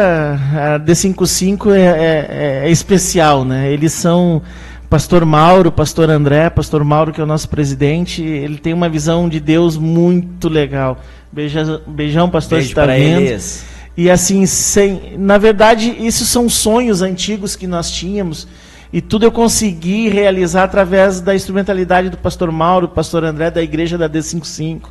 [0.75, 3.71] a D55 é, é- é especial, né?
[3.71, 4.41] Eles são
[4.89, 9.29] Pastor Mauro, Pastor André, Pastor Mauro que é o nosso presidente, ele tem uma visão
[9.29, 10.99] de Deus muito legal.
[11.31, 13.21] Beija, beijão, pastor, Beijo tá pra vendo.
[13.21, 13.74] eles.
[13.97, 18.47] E assim, sem, na verdade, isso são sonhos antigos que nós tínhamos.
[18.91, 23.61] E tudo eu consegui realizar através da instrumentalidade do pastor Mauro, do pastor André, da
[23.61, 24.89] igreja da D55.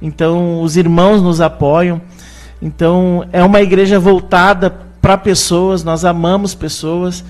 [0.00, 2.00] Então, os irmãos nos apoiam.
[2.60, 7.24] Então, é uma igreja voltada para pessoas, nós amamos pessoas.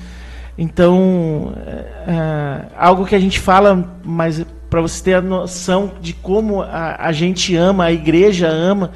[0.58, 1.70] Então, é,
[2.06, 6.96] é, algo que a gente fala, mas para você ter a noção de como a,
[6.98, 8.90] a gente ama, a igreja ama,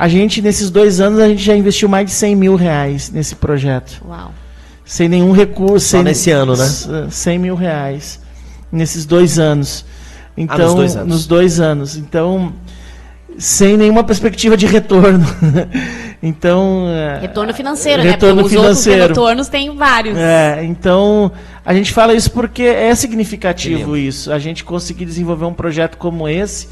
[0.00, 3.34] a gente, nesses dois anos, a gente já investiu mais de 100 mil reais nesse
[3.34, 4.02] projeto.
[4.08, 4.32] Uau.
[4.84, 5.86] Sem nenhum recurso.
[5.86, 6.64] Só sem, nesse ano, né?
[6.64, 8.18] s- 100 mil reais.
[8.72, 9.84] Nesses dois anos.
[10.36, 11.08] Então, nos dois anos.
[11.14, 11.96] nos dois anos.
[11.96, 12.52] Então,
[13.36, 15.24] sem nenhuma perspectiva de retorno.
[16.22, 16.86] então.
[16.88, 18.42] é, Retorno financeiro, Retorno né?
[18.42, 19.02] Porque os financeiro.
[19.02, 20.16] outros retornos tem vários.
[20.16, 21.30] é, então
[21.64, 24.32] a gente fala isso porque é significativo isso.
[24.32, 26.68] A gente conseguir desenvolver um projeto como esse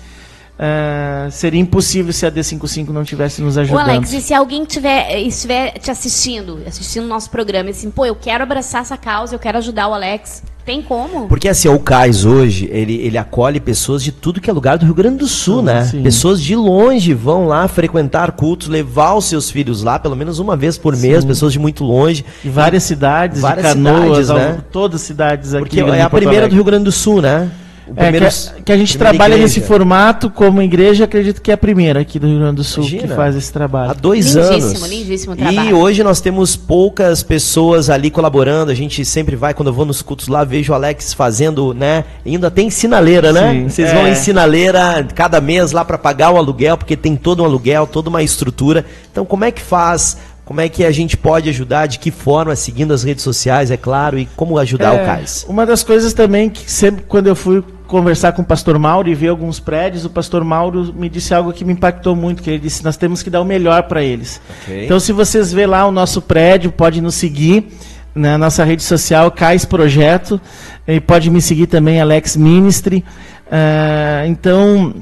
[0.58, 3.88] é, seria impossível se a D55 não tivesse nos Ô ajudando.
[3.88, 8.04] Alex, e se alguém tiver, estiver te assistindo, assistindo o nosso programa, e assim, pô,
[8.04, 11.28] eu quero abraçar essa causa, eu quero ajudar o Alex, tem como?
[11.28, 14.84] Porque assim, o CAIS hoje, ele, ele acolhe pessoas de tudo que é lugar do
[14.84, 15.84] Rio Grande do Sul, Sim, né?
[15.84, 16.02] sim.
[16.02, 20.56] Pessoas de longe vão lá frequentar cultos, levar os seus filhos lá, pelo menos uma
[20.56, 22.24] vez por mês, pessoas de muito longe.
[22.42, 24.64] De várias cidades, Várias de canoas, cidades, né?
[24.70, 25.64] todas as cidades aqui.
[25.64, 26.54] Porque é a primeira do.
[26.54, 27.50] Rio Grande do Sul, né?
[27.88, 29.42] O É, que, primeiro- a, que a gente trabalha igreja.
[29.54, 32.84] nesse formato como igreja, acredito que é a primeira aqui do Rio Grande do Sul
[32.84, 33.16] que Imagina.
[33.16, 33.94] faz esse Há trabalho.
[33.98, 34.88] dois Lindíssimo, anos.
[34.90, 35.76] lindíssimo E trabalho.
[35.78, 38.70] hoje nós temos poucas pessoas ali colaborando.
[38.70, 42.04] A gente sempre vai, quando eu vou nos cultos lá, vejo o Alex fazendo, né?
[42.26, 43.52] Ainda tem sinaleira, né?
[43.52, 43.94] Sim, Vocês é.
[43.94, 47.86] vão em sinaleira cada mês lá para pagar o aluguel, porque tem todo um aluguel,
[47.86, 48.84] toda uma estrutura.
[49.10, 50.18] Então, como é que faz?
[50.48, 51.84] Como é que a gente pode ajudar?
[51.84, 52.56] De que forma?
[52.56, 55.44] Seguindo as redes sociais, é claro, e como ajudar É, o CAIS?
[55.46, 59.14] Uma das coisas também que sempre quando eu fui conversar com o pastor Mauro e
[59.14, 62.60] ver alguns prédios, o pastor Mauro me disse algo que me impactou muito, que ele
[62.60, 64.40] disse, nós temos que dar o melhor para eles.
[64.62, 64.86] Ok.
[64.86, 67.68] Então se vocês vê lá o nosso prédio, pode nos seguir
[68.14, 70.40] na nossa rede social, Cais Projeto,
[70.86, 73.04] e pode me seguir também, Alex Ministry.
[73.52, 74.94] Ah, então,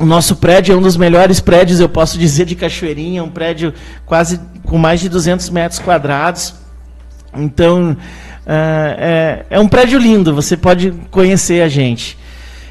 [0.00, 3.74] o nosso prédio é um dos melhores prédios, eu posso dizer, de Cachoeirinha, um prédio
[4.06, 6.54] quase com mais de 200 metros quadrados.
[7.36, 7.94] Então,
[8.46, 12.18] ah, é, é um prédio lindo, você pode conhecer a gente.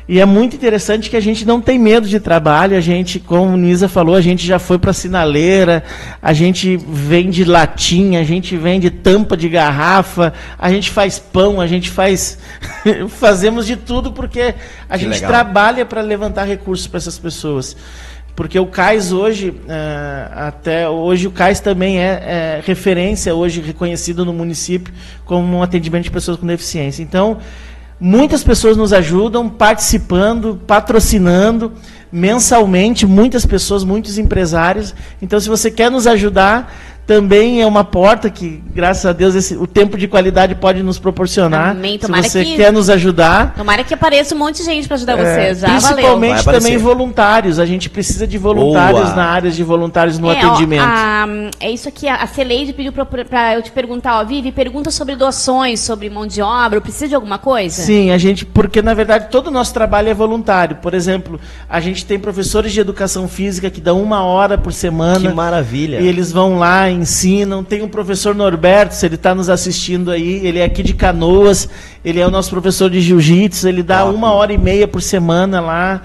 [0.10, 3.54] E é muito interessante que a gente não tem medo de trabalho, a gente, como
[3.54, 5.84] o Nisa falou, a gente já foi para sinaleira,
[6.20, 11.68] a gente vende latinha, a gente vende tampa de garrafa, a gente faz pão, a
[11.68, 12.40] gente faz.
[13.08, 14.56] fazemos de tudo porque
[14.90, 15.30] a Que gente legal.
[15.30, 17.78] trabalha para levantar recursos para essas pessoas.
[18.36, 24.26] Porque o CAIS hoje, ah, até hoje o CAIS também é, é referência hoje reconhecido
[24.26, 24.92] no município
[25.24, 27.04] como um atendimento de pessoas com deficiência.
[27.04, 27.38] Então,
[28.00, 31.72] muitas pessoas nos ajudam participando, patrocinando
[32.12, 34.96] mensalmente, muitas pessoas, muitos empresários.
[35.22, 36.74] Então, se você quer nos ajudar,
[37.10, 41.00] também é uma porta que, graças a Deus, esse, o tempo de qualidade pode nos
[41.00, 41.72] proporcionar.
[41.72, 42.00] Amém.
[42.00, 43.56] Se você que- quer nos ajudar.
[43.58, 45.60] Tomara que apareça um monte de gente pra ajudar É, vocês.
[45.62, 45.80] Já valeu.
[45.96, 47.58] principalmente também voluntários.
[47.58, 49.16] A gente precisa de voluntários Boa.
[49.16, 50.84] na área de voluntários no é, ó, atendimento.
[50.84, 51.26] a-
[51.60, 54.92] é isso aqui, a a Celeide pediu pra, pra eu te perguntar, ó, Vivi, pergunta
[54.92, 57.82] sobre doações, sobre mão de obra, precisa de alguma coisa?
[57.82, 60.76] Sim, a gente, porque na verdade todo o nosso trabalho é voluntário.
[60.76, 64.78] Por exemplo, a gente tem professores de educação física que dão uma hora por Que
[64.78, 65.34] semana.
[65.34, 66.02] maravilha.
[66.02, 67.64] E eles vão lá, ensinam.
[67.64, 71.68] Tem o professor Norberto, se ele está nos assistindo aí, ele é aqui de Canoas,
[72.04, 74.16] ele é o nosso professor de jiu-jitsu, ele dá Top.
[74.16, 76.02] uma hora e meia por semana lá.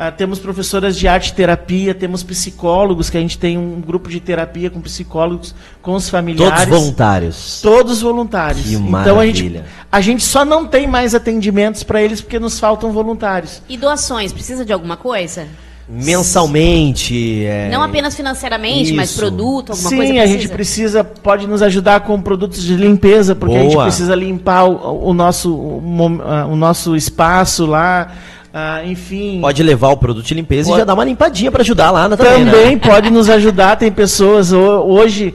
[0.00, 4.08] Ah, temos professoras de arte e terapia, temos psicólogos, que a gente tem um grupo
[4.08, 6.60] de terapia com psicólogos, com os familiares.
[6.60, 7.60] Todos voluntários.
[7.60, 8.62] Todos voluntários.
[8.62, 9.66] Que então a gente, maravilha.
[9.90, 13.60] a gente só não tem mais atendimentos para eles porque nos faltam voluntários.
[13.68, 15.48] E doações, precisa de alguma coisa?
[15.88, 17.44] Mensalmente.
[17.44, 19.18] é, Não apenas financeiramente, mas Isso.
[19.18, 23.56] produto, alguma Sim, coisa a gente precisa, pode nos ajudar com produtos de limpeza, porque
[23.56, 23.84] a gente Boa.
[23.84, 28.12] precisa limpar o, o nosso, o, ah, o nosso espaço lá,
[28.52, 29.40] ah, enfim.
[29.40, 32.08] Pode levar o produto de limpeza Pode- e já dar uma limpadinha pra ajudar lá
[32.08, 32.80] na também, Também né?
[32.82, 35.34] pode nos ajudar, tem pessoas, ho- hoje,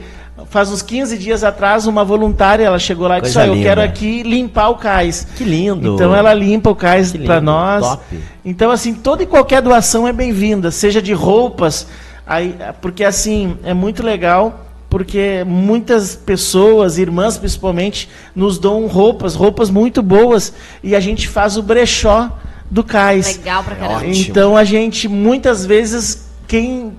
[0.54, 3.60] faz uns 15 dias atrás, uma voluntária, ela chegou lá e disse, Coisa "Ó, eu
[3.60, 5.26] quero aqui limpar o cais.
[5.36, 5.94] Que lindo.
[5.94, 7.84] Então ela limpa o cais para nós.
[7.84, 8.20] top.
[8.44, 11.88] Então assim, toda e qualquer doação é bem-vinda, seja de roupas,
[12.24, 19.70] aí, porque assim, é muito legal, porque muitas pessoas, irmãs principalmente, nos dão roupas, roupas
[19.70, 20.52] muito boas,
[20.84, 22.30] e a gente faz o brechó
[22.70, 23.38] do cais.
[23.38, 23.96] Legal pra caramba.
[24.06, 24.14] Ótimo.
[24.14, 26.92] Então a gente muitas vezes quem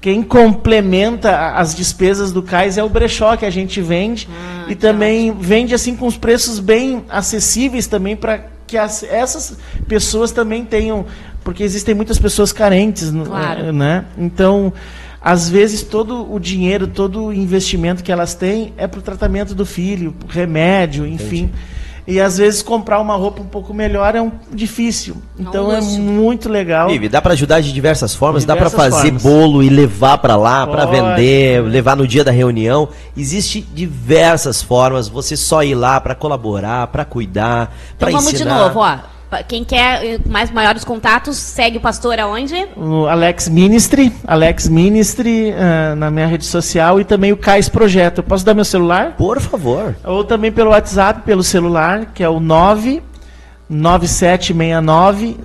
[0.00, 4.74] quem complementa as despesas do cais é o brechó que a gente vende Ah, e
[4.74, 10.64] também vende assim com os preços bem acessíveis também para que as- essas pessoas também
[10.64, 11.04] tenham
[11.42, 13.72] porque existem muitas pessoas carentes, Claro.
[13.72, 14.04] né?
[14.16, 14.72] Então
[15.20, 19.52] às vezes todo o dinheiro, todo o investimento que elas têm é para o tratamento
[19.54, 21.50] do filho, remédio, enfim.
[22.10, 25.18] E às vezes comprar uma roupa um pouco melhor é um difícil.
[25.38, 26.00] Então é luxo.
[26.00, 26.88] muito legal.
[26.88, 29.22] Vivi, dá pra ajudar de diversas formas, dá pra Diversas fazer formas.
[29.22, 30.98] bolo e levar pra lá, pra Pode.
[30.98, 32.88] vender, levar no dia da reunião.
[33.14, 38.54] Existe diversas formas, você só ir lá pra colaborar, pra cuidar, Então pra vamos ensinar.
[38.56, 38.96] de novo, ó.
[39.46, 42.66] Quem quer eh, mais maiores contatos, segue o pastor aonde?
[42.76, 48.18] O Alex Ministry, Alex Ministry ah, na minha rede social e também o Cais Projeto.
[48.18, 49.14] Eu posso dar meu celular?
[49.16, 49.94] Por favor.
[50.04, 55.36] Ou também pelo WhatsApp, pelo celular, que é o 99769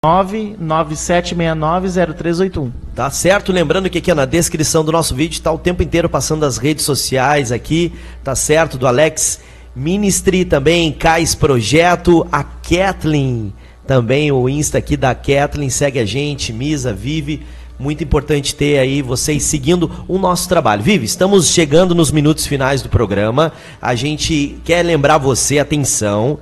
[0.00, 0.56] 0381.
[0.60, 2.70] 99769 0381.
[2.94, 3.50] Tá certo?
[3.50, 6.84] Lembrando que aqui na descrição do nosso vídeo tá o tempo inteiro passando as redes
[6.84, 7.92] sociais aqui,
[8.22, 8.78] tá certo?
[8.78, 9.40] Do Alex
[9.74, 13.52] Ministry também, Cais Projeto, a Kathleen,
[13.88, 17.42] também o Insta aqui da Kathleen, segue a gente, Misa, Vive.
[17.76, 20.82] Muito importante ter aí vocês seguindo o nosso trabalho.
[20.82, 23.52] Vive, estamos chegando nos minutos finais do programa.
[23.82, 26.38] A gente quer lembrar você, atenção,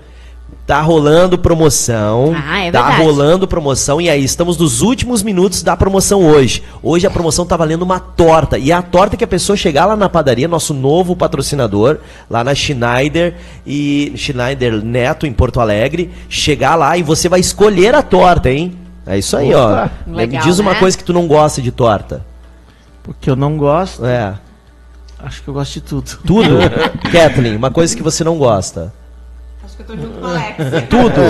[0.66, 2.34] tá rolando promoção.
[2.36, 3.02] Ah, é tá verdade.
[3.04, 6.62] rolando promoção e aí estamos nos últimos minutos da promoção hoje.
[6.82, 9.86] Hoje a promoção tá valendo uma torta e é a torta que a pessoa chegar
[9.86, 11.98] lá na padaria, nosso novo patrocinador,
[12.28, 17.94] lá na Schneider e Schneider Neto em Porto Alegre, chegar lá e você vai escolher
[17.94, 18.76] a torta, hein?
[19.06, 19.90] É isso aí, Opa.
[20.08, 20.10] ó.
[20.16, 20.80] Legal, Me diz uma né?
[20.80, 22.24] coisa que tu não gosta de torta.
[23.04, 24.34] Porque eu não gosto, É.
[25.20, 26.18] acho que eu gosto de tudo.
[26.26, 26.58] Tudo.
[27.12, 28.92] Kathleen, uma coisa que você não gosta.
[29.76, 30.56] Que eu tô junto com o Alex.
[30.88, 31.20] Tudo.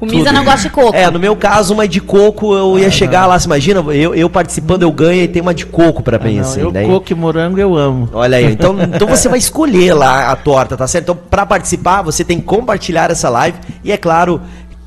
[0.00, 0.94] O Misa não gosta de coco.
[0.96, 4.30] É, no meu caso, uma de coco, eu ia chegar lá, você imagina, eu, eu
[4.30, 6.60] participando, eu ganho e tem uma de coco pra mim, Ah, Não, assim.
[6.60, 8.08] eu daí- coco e morango eu amo.
[8.12, 11.04] Olha aí, então, então você vai escolher lá a torta, tá certo?
[11.04, 14.40] Então, pra participar, você tem que compartilhar essa live e, é claro,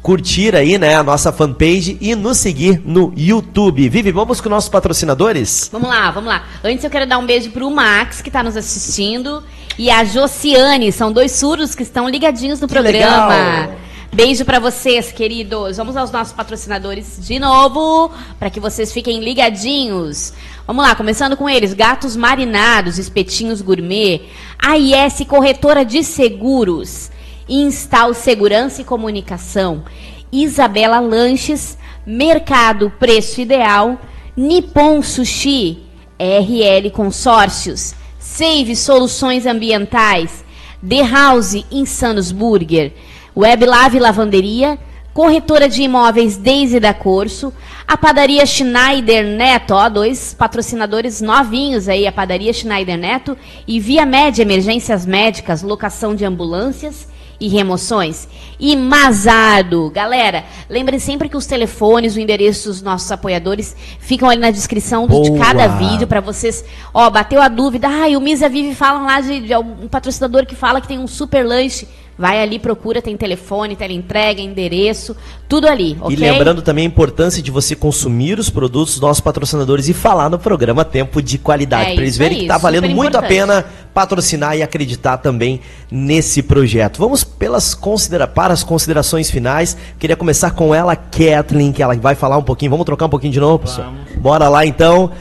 [0.03, 3.87] curtir aí, né, a nossa fanpage e nos seguir no YouTube.
[3.87, 5.69] Vivi, vamos com nossos patrocinadores?
[5.71, 6.43] Vamos lá, vamos lá.
[6.61, 9.41] Antes eu quero dar um beijo pro Max, que tá nos assistindo,
[9.79, 13.27] e a Josiane, são dois surdos que estão ligadinhos no Que programa.
[13.27, 13.75] legal.
[14.11, 15.77] Beijo pra vocês, queridos.
[15.77, 20.33] Vamos aos nossos patrocinadores de novo, para que vocês fiquem ligadinhos.
[20.67, 24.21] Vamos lá, começando com eles: Gatos Marinados, Espetinhos Gourmet,
[24.59, 27.09] AIS Corretora de Seguros,
[27.53, 29.83] Instal Segurança e Comunicação,
[30.31, 33.99] Isabela Lanches, Mercado Preço Ideal,
[34.35, 35.83] Nippon Sushi,
[36.17, 40.43] RL Consórcios, Save Soluções Ambientais,
[40.87, 42.91] The House Insanos Burger,
[43.37, 44.79] Weblave Lavanderia,
[45.13, 47.53] Corretora de Imóveis Daisy da Corso,
[47.87, 53.37] a Padaria Schneider Neto, ó, dois patrocinadores novinhos aí, a Padaria Schneider Neto
[53.67, 58.27] e Via Média Emergências Médicas, locação de ambulâncias e remoções?
[58.59, 64.39] E Mazardo, galera, lembrem sempre que os telefones, o endereço dos nossos apoiadores ficam ali
[64.39, 66.63] na descrição do- de cada vídeo para vocês.
[66.93, 70.45] Ó, bateu a dúvida, ah, e o Misa Vive falam lá de, de um patrocinador
[70.45, 71.87] que fala que tem um super lanche.
[72.15, 75.15] Vai ali, procura, tem telefone, teleentrega, endereço,
[75.49, 76.15] tudo ali, ok?
[76.15, 80.29] E lembrando também a importância de você consumir os produtos dos nossos patrocinadores e falar
[80.29, 81.89] no programa Tempo de Qualidade.
[81.89, 83.29] É para eles verem aí, que tá valendo muito a importante.
[83.29, 86.97] pena patrocinar e acreditar também nesse projeto.
[86.97, 89.77] Vamos pelas considera para as considerações finais.
[89.99, 92.71] Queria começar com ela, Kathleen, que ela vai falar um pouquinho.
[92.71, 93.93] Vamos trocar um pouquinho de novo, pessoal?
[94.17, 95.11] Bora lá então.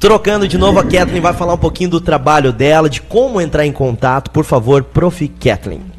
[0.00, 3.64] Trocando de novo, a Kathleen vai falar um pouquinho do trabalho dela, de como entrar
[3.64, 4.32] em contato.
[4.32, 5.28] Por favor, Prof.
[5.28, 5.92] Kathleen.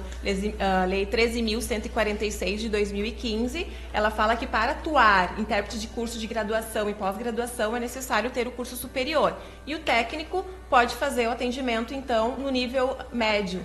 [0.59, 6.89] ah, Lei 13.146 de 2015, ela fala que para atuar intérprete de curso de graduação
[6.89, 9.35] e pós-graduação é necessário ter o curso superior.
[9.67, 13.61] E o técnico pode fazer o atendimento, então, no nível médio.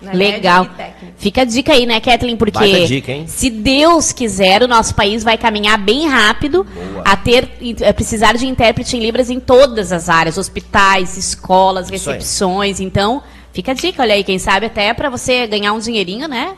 [0.00, 0.64] né, Legal.
[0.64, 1.14] médio e técnico.
[1.16, 2.36] Fica a dica aí, né, Kathleen?
[2.36, 3.26] Porque dica, hein?
[3.28, 6.66] se Deus quiser, o nosso país vai caminhar bem rápido
[7.04, 7.48] a ter
[7.88, 12.80] a precisar de intérprete em Libras em todas as áreas, hospitais, escolas, recepções.
[12.80, 13.22] Então,
[13.52, 16.54] fica a dica, olha aí, quem sabe até para você ganhar um dinheirinho, né?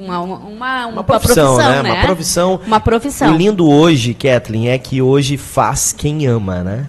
[0.00, 1.80] Uma, uma, uma, Uma profissão, né?
[1.82, 2.60] Uma profissão.
[2.66, 3.34] Uma profissão.
[3.34, 6.86] O lindo hoje, Kathleen, é que hoje faz quem ama, né?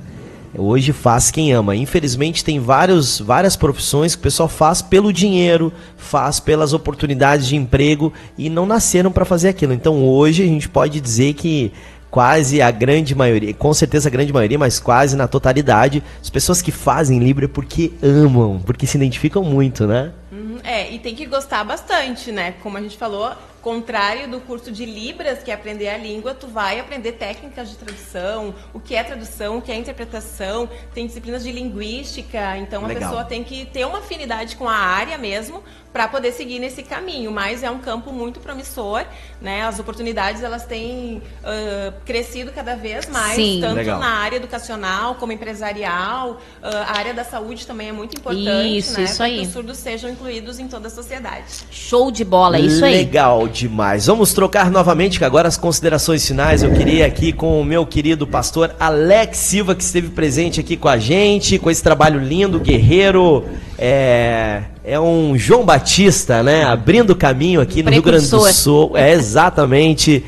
[0.58, 1.76] Hoje faz quem ama.
[1.76, 7.56] Infelizmente tem vários, várias profissões que o pessoal faz pelo dinheiro, faz pelas oportunidades de
[7.56, 9.74] emprego e não nasceram para fazer aquilo.
[9.74, 11.72] Então hoje a gente pode dizer que
[12.10, 16.62] quase a grande maioria, com certeza a grande maioria, mas quase na totalidade, as pessoas
[16.62, 20.12] que fazem Libra é porque amam, porque se identificam muito, né?
[20.32, 22.54] Uhum, É, e tem que gostar bastante, né?
[22.64, 23.32] Como a gente falou,
[23.62, 27.76] contrário do curso de Libras, que é aprender a língua, tu vai aprender técnicas de
[27.76, 33.04] tradução, o que é tradução, o que é interpretação, tem disciplinas de linguística, então Legal.
[33.04, 36.84] a pessoa tem que ter uma afinidade com a área mesmo para poder seguir nesse
[36.84, 39.04] caminho, mas é um campo muito promissor,
[39.42, 39.64] né?
[39.64, 43.58] As oportunidades elas têm ah, crescido cada vez mais, Sim.
[43.60, 44.00] tanto Legal.
[44.00, 48.94] na área educacional como empresarial, ah, a área da saúde também é muito importante, Isso,
[48.98, 49.04] né?
[49.04, 49.40] isso para aí.
[49.40, 51.46] que os surdos sejam incluídos em toda a sociedade.
[51.72, 52.98] Show de bola, é isso aí.
[52.98, 54.06] Legal demais.
[54.06, 58.26] Vamos trocar novamente, que agora as considerações finais eu queria aqui com o meu querido
[58.26, 63.46] pastor Alex Silva, que esteve presente aqui com a gente, com esse trabalho lindo, guerreiro.
[63.78, 66.64] É, é um João Batista, né?
[66.64, 68.40] Abrindo caminho aqui no Rio Grande do.
[68.54, 68.96] Sul.
[68.96, 70.24] É exatamente.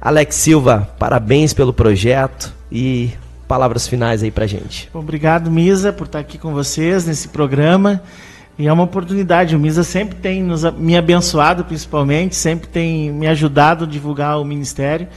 [0.00, 3.10] Alex Silva, parabéns pelo projeto e
[3.48, 4.90] palavras finais aí pra gente.
[4.92, 8.02] Obrigado, Misa, por estar aqui com vocês nesse programa.
[8.58, 9.56] E é uma oportunidade.
[9.56, 14.44] O Misa sempre tem nos, me abençoado, principalmente, sempre tem me ajudado a divulgar o
[14.44, 15.08] ministério.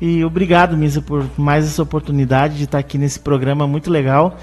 [0.00, 4.36] E obrigado, Misa, por mais essa oportunidade de estar aqui nesse programa muito legal.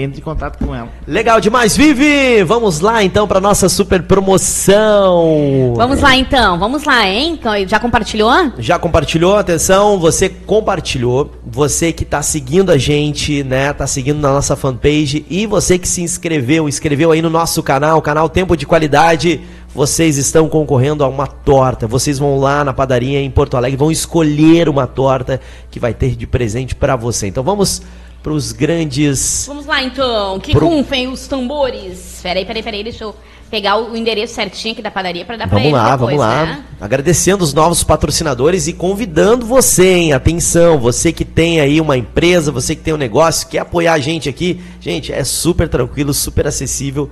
[0.04, 0.90] Entre em contato com ela.
[1.08, 2.44] Legal demais, Vivi!
[2.44, 5.74] Vamos lá então para nossa super promoção.
[5.78, 6.60] Vamos lá, então.
[6.60, 7.38] Vamos lá, hein?
[7.40, 8.52] Então, Já compartilhou?
[8.58, 9.38] Já compartilhou?
[9.38, 13.72] Atenção, você compartilhou, você que tá seguindo a gente, né?
[13.72, 18.02] Tá seguindo na nossa fanpage e você que se inscreveu, inscreveu aí no nosso canal,
[18.02, 19.40] canal Tempo de Qualidade.
[19.74, 21.88] Vocês estão concorrendo a uma torta.
[21.88, 25.40] Vocês vão lá na padaria em Porto Alegre, vão escolher uma torta
[25.70, 27.28] que vai ter de presente para você.
[27.28, 27.82] Então vamos
[28.24, 30.40] para os grandes Vamos lá, então.
[30.40, 30.70] Que Pro-
[31.12, 32.20] os tambores.
[32.22, 32.84] Peraí, peraí, peraí.
[32.84, 33.16] Deixa eu
[33.50, 36.46] pegar o endereço certinho aqui da padaria para dar pra Vamos lá, depois, vamos lá.
[36.46, 36.64] né?
[36.82, 40.14] Agradecendo os novos patrocinadores e convidando você, hein?
[40.14, 44.00] Atenção, você que tem aí uma empresa, você que tem um negócio, quer apoiar a
[44.00, 44.60] gente aqui.
[44.82, 47.10] Gente, é super tranquilo, super acessível.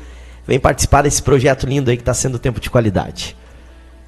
[0.47, 3.35] Vem participar desse projeto lindo aí que está sendo tempo de qualidade.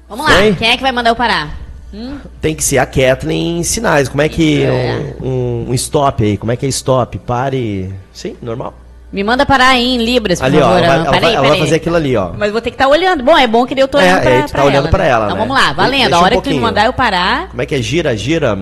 [0.08, 0.32] Vamos lá.
[0.58, 1.56] Quem é que vai mandar eu parar?
[1.92, 2.18] Hum?
[2.40, 4.08] Tem que ser a Kathleen em sinais.
[4.08, 4.62] Como é que.
[4.62, 5.16] É.
[5.20, 6.36] Um, um- um stop aí?
[6.36, 7.18] Como é que é stop?
[7.18, 7.92] Pare.
[8.12, 8.74] Sim, normal.
[9.12, 10.60] Me manda parar aí em Libras, por Ali, ó.
[10.60, 10.76] favor.
[10.78, 12.30] Ela vai, Ah, ela peraí, vai- ela vai fazer aquilo ali, ó.
[12.38, 13.24] Mas vou ter que estar olhando.
[13.24, 14.88] Bom, é bom que eu tô É, olhando pra, é, tu tá pra olhando ela,
[14.88, 15.10] pra né?
[15.10, 15.42] ela, Então né?
[15.46, 16.00] vamos lá, valendo.
[16.02, 17.48] Deixa a um hora que tu me mandar eu parar.
[17.48, 17.82] Como é que é?
[17.82, 18.56] Gira, gira.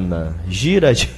[0.49, 1.09] Gira, gira.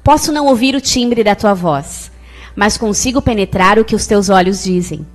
[0.04, 2.12] Posso não ouvir o timbre da tua voz,
[2.56, 5.06] mas consigo penetrar o que os teus olhos dizem.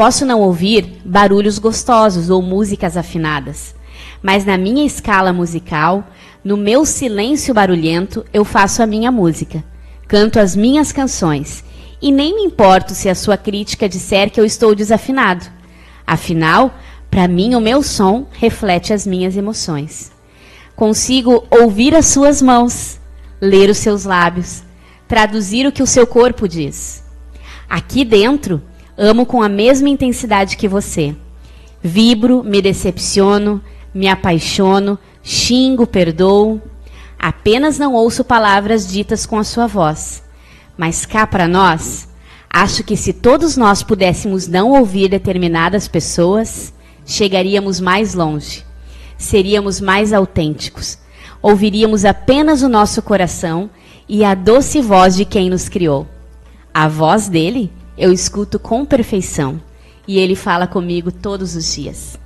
[0.00, 3.74] Posso não ouvir barulhos gostosos ou músicas afinadas,
[4.22, 6.08] mas na minha escala musical,
[6.42, 9.62] no meu silêncio barulhento, eu faço a minha música,
[10.08, 11.62] canto as minhas canções,
[12.00, 15.44] e nem me importo se a sua crítica disser que eu estou desafinado.
[16.06, 16.74] Afinal,
[17.10, 20.10] para mim o meu som reflete as minhas emoções.
[20.74, 22.98] Consigo ouvir as suas mãos,
[23.38, 24.62] ler os seus lábios,
[25.06, 27.04] traduzir o que o seu corpo diz.
[27.68, 28.62] Aqui dentro,
[29.00, 31.16] amo com a mesma intensidade que você.
[31.82, 33.62] Vibro, me decepciono,
[33.94, 36.60] me apaixono, xingo, perdoo.
[37.18, 40.22] Apenas não ouço palavras ditas com a sua voz.
[40.76, 42.10] Mas cá para nós,
[42.50, 46.70] acho que se todos nós pudéssemos não ouvir determinadas pessoas,
[47.06, 48.66] chegaríamos mais longe.
[49.16, 50.98] Seríamos mais autênticos.
[51.40, 53.70] Ouviríamos apenas o nosso coração
[54.06, 56.06] e a doce voz de quem nos criou.
[56.72, 59.60] A voz dele eu escuto com perfeição
[60.08, 62.18] e ele fala comigo todos os dias.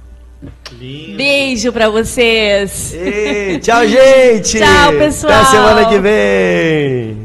[1.17, 2.95] Beijo pra vocês.
[2.95, 4.59] Ei, tchau, gente!
[4.59, 5.33] Tchau, pessoal.
[5.33, 7.24] Até semana que vem!